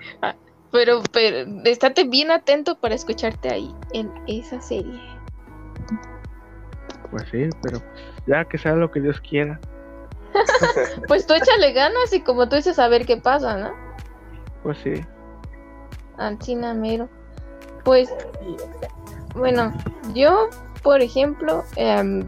Pero, 0.71 1.01
pero 1.11 1.49
estate 1.63 2.03
bien 2.03 2.29
atento 2.29 2.77
para 2.77 2.93
escucharte 2.93 3.49
ahí 3.49 3.73
en 3.91 4.11
esa 4.27 4.61
serie. 4.61 5.01
Pues 7.09 7.23
sí, 7.31 7.49
pero 7.63 7.81
ya 8.27 8.45
que 8.45 8.59
sea 8.59 8.75
lo 8.75 8.91
que 8.91 9.01
Dios 9.01 9.19
quiera. 9.19 9.59
Pues 11.07 11.25
tú 11.25 11.33
échale 11.33 11.73
ganas 11.73 12.13
y 12.13 12.21
como 12.21 12.47
tú 12.47 12.57
dices, 12.57 12.77
a 12.77 12.87
ver 12.87 13.07
qué 13.07 13.17
pasa, 13.17 13.57
¿no? 13.57 13.73
Pues 14.61 14.77
sí. 14.83 14.93
Antina 16.17 16.75
mero. 16.75 17.09
Pues. 17.83 18.13
Bueno, 19.33 19.73
yo, 20.13 20.49
por 20.83 21.01
ejemplo, 21.01 21.63
em, 21.77 22.27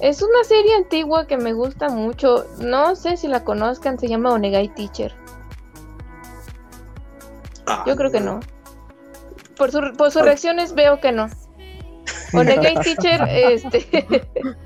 es 0.00 0.22
una 0.22 0.44
serie 0.44 0.74
antigua 0.76 1.26
que 1.26 1.36
me 1.36 1.52
gusta 1.52 1.88
mucho. 1.88 2.46
No 2.60 2.94
sé 2.96 3.16
si 3.16 3.28
la 3.28 3.44
conozcan, 3.44 3.98
se 3.98 4.08
llama 4.08 4.32
Onegai 4.32 4.68
Teacher. 4.74 5.12
Ah, 7.66 7.84
Yo 7.86 7.96
creo 7.96 8.10
que 8.10 8.20
no. 8.20 8.40
Por, 9.56 9.70
su- 9.72 9.92
por 9.96 10.10
sus 10.10 10.22
reacciones 10.22 10.74
veo 10.74 11.00
que 11.00 11.12
no. 11.12 11.28
Onegai 12.32 12.74
Teacher, 12.82 13.20
este. 13.30 14.06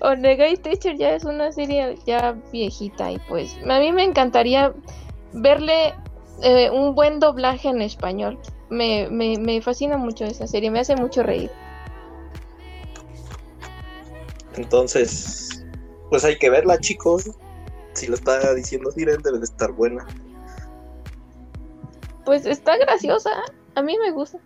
Onegai 0.00 0.56
Teacher 0.56 0.96
ya 0.96 1.14
es 1.14 1.24
una 1.24 1.52
serie 1.52 1.98
ya 2.06 2.36
viejita 2.52 3.10
y 3.10 3.18
pues 3.28 3.56
a 3.68 3.78
mí 3.80 3.92
me 3.92 4.04
encantaría 4.04 4.72
verle 5.32 5.94
eh, 6.42 6.70
un 6.70 6.94
buen 6.94 7.18
doblaje 7.20 7.68
en 7.68 7.82
español. 7.82 8.38
Me, 8.70 9.08
me, 9.10 9.38
me 9.38 9.60
fascina 9.60 9.96
mucho 9.96 10.24
esa 10.24 10.46
serie, 10.46 10.70
me 10.70 10.80
hace 10.80 10.96
mucho 10.96 11.22
reír. 11.22 11.50
Entonces, 14.56 15.64
pues 16.10 16.24
hay 16.24 16.38
que 16.38 16.50
verla, 16.50 16.78
chicos. 16.78 17.30
Si 17.92 18.06
lo 18.06 18.14
está 18.14 18.54
diciendo 18.54 18.90
Siren, 18.90 19.22
debe 19.22 19.38
de 19.38 19.44
estar 19.44 19.72
buena. 19.72 20.06
Pues 22.24 22.44
está 22.44 22.76
graciosa, 22.76 23.30
a 23.74 23.82
mí 23.82 23.96
me 23.98 24.10
gusta. 24.10 24.38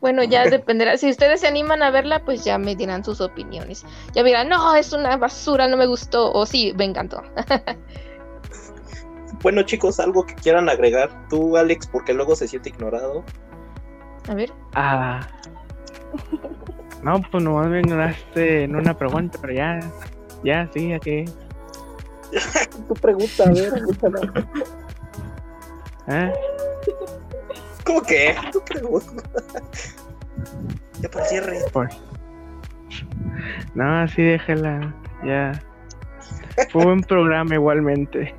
Bueno, 0.00 0.22
ya 0.24 0.44
dependerá. 0.50 0.96
Si 0.96 1.08
ustedes 1.08 1.40
se 1.40 1.46
animan 1.46 1.82
a 1.82 1.90
verla, 1.90 2.24
pues 2.24 2.44
ya 2.44 2.58
me 2.58 2.76
dirán 2.76 3.04
sus 3.04 3.20
opiniones. 3.20 3.84
Ya 4.14 4.22
dirán, 4.22 4.48
no, 4.48 4.74
es 4.74 4.92
una 4.92 5.16
basura, 5.16 5.68
no 5.68 5.76
me 5.76 5.86
gustó. 5.86 6.32
O 6.32 6.46
sí, 6.46 6.74
me 6.76 6.84
encantó. 6.84 7.22
bueno, 9.42 9.62
chicos, 9.62 10.00
algo 10.00 10.24
que 10.24 10.34
quieran 10.34 10.68
agregar. 10.68 11.28
Tú, 11.28 11.56
Alex, 11.56 11.86
porque 11.86 12.12
luego 12.12 12.36
se 12.36 12.48
siente 12.48 12.70
ignorado. 12.70 13.24
A 14.28 14.34
ver. 14.34 14.52
Ah. 14.74 15.26
No, 17.02 17.20
pues 17.30 17.42
nomás 17.42 17.68
me 17.68 17.80
ignoraste 17.80 18.64
en 18.64 18.76
una 18.76 18.96
pregunta, 18.96 19.38
pero 19.40 19.52
ya. 19.52 19.80
Ya, 20.42 20.68
sí, 20.72 20.92
aquí. 20.92 21.24
tu 22.88 22.94
pregunta, 22.94 23.44
a 23.44 23.52
ver, 23.52 23.72
¿Eh? 26.08 26.32
¿Cómo 27.84 28.02
que? 28.02 28.34
Tu 28.52 28.60
pregunta. 28.60 29.22
ya 31.00 31.08
por 31.08 31.22
cierre. 31.24 31.60
Pues. 31.72 31.96
No, 33.74 34.08
sí, 34.08 34.22
déjala. 34.22 34.94
Ya. 35.24 35.52
Fue 36.70 36.82
un 36.82 36.86
buen 36.86 37.00
programa 37.02 37.54
igualmente. 37.54 38.34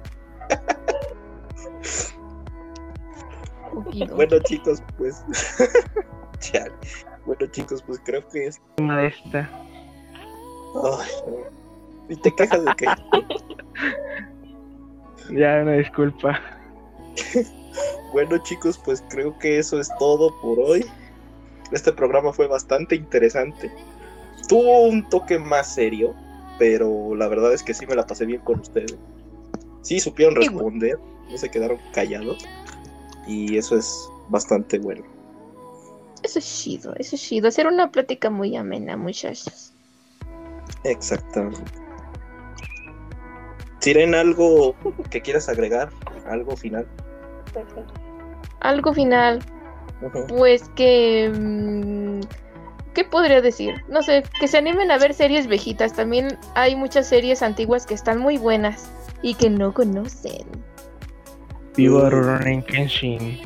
bueno, 4.15 4.39
chicos, 4.43 4.81
pues. 4.97 5.23
bueno, 7.27 7.45
chicos, 7.47 7.83
pues 7.83 8.01
creo 8.05 8.25
que 8.29 8.47
es. 8.47 8.61
Modesta. 8.79 9.49
Ay, 10.81 11.09
¿Y 12.07 12.15
te 12.15 12.33
quejas 12.33 12.63
de 12.63 12.71
qué? 12.77 12.85
ya, 15.37 15.59
una 15.61 15.73
disculpa. 15.73 16.39
bueno, 18.13 18.37
chicos, 18.37 18.77
pues 18.77 19.03
creo 19.09 19.37
que 19.39 19.59
eso 19.59 19.77
es 19.77 19.89
todo 19.99 20.33
por 20.41 20.57
hoy. 20.57 20.85
Este 21.73 21.91
programa 21.91 22.31
fue 22.31 22.47
bastante 22.47 22.95
interesante. 22.95 23.69
Tuvo 24.47 24.83
un 24.83 25.07
toque 25.09 25.37
más 25.37 25.73
serio, 25.73 26.15
pero 26.57 27.13
la 27.13 27.27
verdad 27.27 27.53
es 27.53 27.61
que 27.61 27.73
sí 27.73 27.85
me 27.85 27.95
la 27.95 28.07
pasé 28.07 28.25
bien 28.25 28.39
con 28.39 28.61
ustedes. 28.61 28.95
Sí 29.81 29.99
supieron 29.99 30.35
responder, 30.35 30.97
no 31.29 31.37
se 31.37 31.49
quedaron 31.49 31.77
callados. 31.91 32.37
Y 33.27 33.57
eso 33.57 33.75
es 33.75 34.09
bastante 34.29 34.79
bueno. 34.79 35.16
Eso 36.27 36.39
es 36.39 36.61
chido, 36.61 36.93
eso 36.97 37.15
es 37.15 37.21
chido. 37.21 37.47
Hacer 37.47 37.67
una 37.67 37.89
plática 37.89 38.29
muy 38.29 38.57
amena, 38.57 38.97
muchachos. 38.97 39.71
Exactamente. 40.83 41.71
Siren, 43.79 44.13
¿algo 44.13 44.75
que 45.09 45.21
quieras 45.21 45.47
agregar? 45.47 45.89
¿Algo 46.25 46.57
final? 46.57 46.85
Algo 48.59 48.93
final. 48.93 49.39
Pues 50.27 50.67
que... 50.75 51.31
Mm, 51.33 52.19
¿Qué 52.93 53.05
podría 53.05 53.39
decir? 53.39 53.75
No 53.87 54.01
sé, 54.01 54.23
que 54.41 54.49
se 54.49 54.57
animen 54.57 54.91
a 54.91 54.97
ver 54.97 55.13
series 55.13 55.47
viejitas. 55.47 55.93
También 55.93 56.37
hay 56.55 56.75
muchas 56.75 57.07
series 57.07 57.41
antiguas 57.41 57.85
que 57.85 57.93
están 57.93 58.19
muy 58.19 58.37
buenas 58.37 58.91
y 59.21 59.35
que 59.35 59.49
no 59.49 59.73
conocen. 59.73 60.45
Vivo 61.77 62.09
Rurouni 62.09 62.63
Kenshin. 62.63 63.39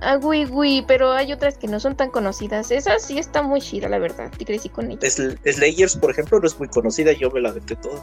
Ah, 0.00 0.16
güey, 0.16 0.44
güey, 0.44 0.84
pero 0.86 1.12
hay 1.12 1.32
otras 1.32 1.56
que 1.56 1.66
no 1.66 1.80
son 1.80 1.96
tan 1.96 2.10
conocidas. 2.10 2.70
Esa 2.70 2.98
sí 2.98 3.18
está 3.18 3.42
muy 3.42 3.60
chida, 3.60 3.88
la 3.88 3.98
verdad. 3.98 4.30
Y 4.38 4.44
crecí 4.44 4.68
con 4.68 4.90
ella. 4.90 5.08
Slayers, 5.10 5.96
por 5.96 6.10
ejemplo, 6.10 6.40
no 6.40 6.46
es 6.46 6.58
muy 6.58 6.68
conocida. 6.68 7.12
Yo 7.12 7.30
me 7.30 7.40
la 7.40 7.50
aventé 7.50 7.76
toda. 7.76 8.02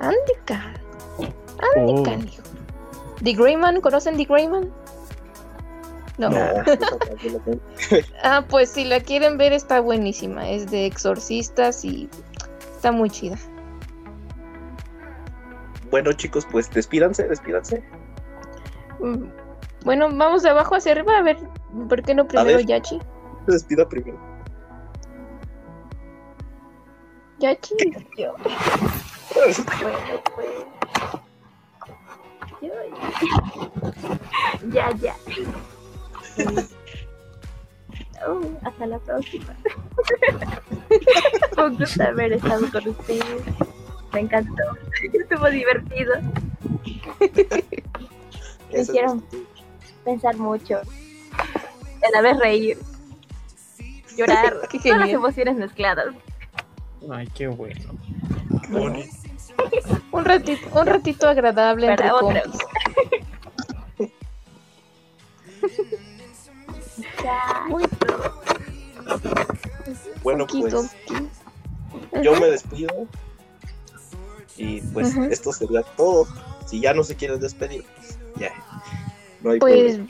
Andica. 0.00 0.74
Andica, 1.76 2.10
oh. 2.10 3.22
¿The 3.22 3.32
Greyman? 3.32 3.80
¿Conocen 3.80 4.16
The 4.16 4.24
Greyman? 4.24 4.72
No. 6.18 6.30
ah, 8.22 8.44
pues 8.48 8.70
si 8.70 8.84
la 8.84 9.00
quieren 9.00 9.36
ver 9.36 9.52
está 9.52 9.80
buenísima. 9.80 10.48
Es 10.48 10.70
de 10.70 10.86
exorcistas 10.86 11.84
y 11.84 12.08
está 12.76 12.92
muy 12.92 13.10
chida. 13.10 13.36
Bueno 15.90 16.12
chicos, 16.12 16.46
pues 16.50 16.70
despídanse, 16.70 17.26
despídanse. 17.28 17.82
Mm, 19.00 19.24
bueno, 19.84 20.08
vamos 20.12 20.42
de 20.42 20.50
abajo 20.50 20.74
hacia 20.74 20.92
arriba 20.92 21.18
a 21.18 21.22
ver, 21.22 21.36
¿por 21.88 22.02
qué 22.02 22.14
no 22.14 22.26
primero 22.26 22.60
Yachi? 22.60 22.98
Se 23.46 23.52
despida 23.52 23.86
primero. 23.88 24.18
Yachi. 27.38 27.74
Yo. 28.16 28.34
bueno, 29.34 30.22
pues. 30.34 30.48
Ya, 34.72 34.90
ya. 34.96 35.14
Oh, 38.26 38.40
hasta 38.62 38.86
la 38.86 38.98
próxima. 39.00 39.54
Fue 41.54 41.66
un 41.66 41.76
gusto 41.76 42.02
haber 42.02 42.32
estado 42.32 42.70
con 42.72 42.88
ustedes. 42.88 43.24
Me 44.14 44.20
encantó. 44.20 44.62
Estuvo 45.12 45.50
divertido. 45.50 46.14
Me 48.72 48.80
hicieron 48.80 49.22
pensar 50.04 50.36
mucho. 50.36 50.80
En 52.02 52.12
la 52.12 52.20
vez 52.20 52.38
reír. 52.38 52.78
Llorar. 54.16 54.68
Todas 54.82 54.98
las 54.98 55.08
emociones 55.08 55.56
mezcladas. 55.56 56.14
Ay, 57.10 57.26
qué 57.34 57.48
bueno. 57.48 57.98
un 60.12 60.24
ratito, 60.24 60.68
un 60.78 60.86
ratito 60.86 61.28
agradable 61.28 61.88
Para 61.88 62.06
entre 62.06 62.12
otros. 62.12 62.48
bueno, 70.22 70.46
pues 70.46 70.94
yo 72.22 72.40
me 72.40 72.46
despido. 72.46 73.06
Y 74.56 74.80
pues 74.80 75.14
esto 75.16 75.52
sería 75.52 75.82
todo. 75.82 76.26
Si 76.66 76.80
ya 76.80 76.94
no 76.94 77.04
se 77.04 77.14
quieren 77.16 77.38
despedir, 77.40 77.84
pues 77.96 78.18
ya. 78.36 78.52
No 79.44 79.50
hay 79.50 79.58
pues, 79.60 80.00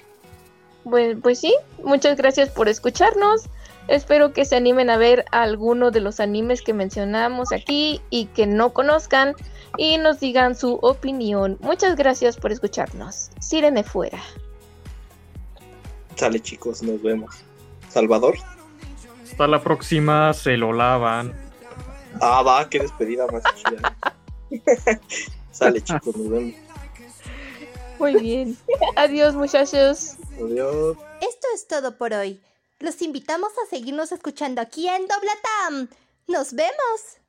pues, 0.84 1.16
pues 1.20 1.40
sí, 1.40 1.54
muchas 1.82 2.16
gracias 2.16 2.48
por 2.50 2.68
escucharnos. 2.68 3.42
Espero 3.88 4.32
que 4.32 4.44
se 4.44 4.56
animen 4.56 4.88
a 4.88 4.96
ver 4.96 5.26
alguno 5.32 5.90
de 5.90 6.00
los 6.00 6.20
animes 6.20 6.62
que 6.62 6.72
mencionamos 6.72 7.52
aquí 7.52 8.00
y 8.08 8.26
que 8.26 8.46
no 8.46 8.72
conozcan 8.72 9.34
y 9.76 9.98
nos 9.98 10.20
digan 10.20 10.54
su 10.54 10.74
opinión. 10.76 11.58
Muchas 11.60 11.96
gracias 11.96 12.36
por 12.36 12.52
escucharnos. 12.52 13.30
Sirene 13.40 13.82
fuera. 13.82 14.22
Sale 16.14 16.40
chicos, 16.40 16.82
nos 16.82 17.02
vemos. 17.02 17.34
Salvador. 17.90 18.36
Hasta 19.24 19.48
la 19.48 19.60
próxima, 19.60 20.32
se 20.32 20.56
lo 20.56 20.72
lavan. 20.72 21.34
Ah, 22.20 22.42
va, 22.42 22.68
qué 22.70 22.78
despedida 22.78 23.26
más 23.26 23.42
chida. 23.56 23.96
Sale 25.50 25.82
chicos, 25.82 26.16
nos 26.16 26.30
vemos. 26.30 26.63
Muy 27.98 28.14
bien. 28.16 28.56
Adiós 28.96 29.34
muchachos. 29.34 30.14
Adiós. 30.40 30.96
Esto 31.20 31.46
es 31.54 31.66
todo 31.66 31.96
por 31.96 32.12
hoy. 32.12 32.40
Los 32.80 33.00
invitamos 33.02 33.52
a 33.64 33.70
seguirnos 33.70 34.12
escuchando 34.12 34.60
aquí 34.60 34.88
en 34.88 35.06
Doblatam. 35.06 35.88
¡Nos 36.26 36.52
vemos! 36.54 37.23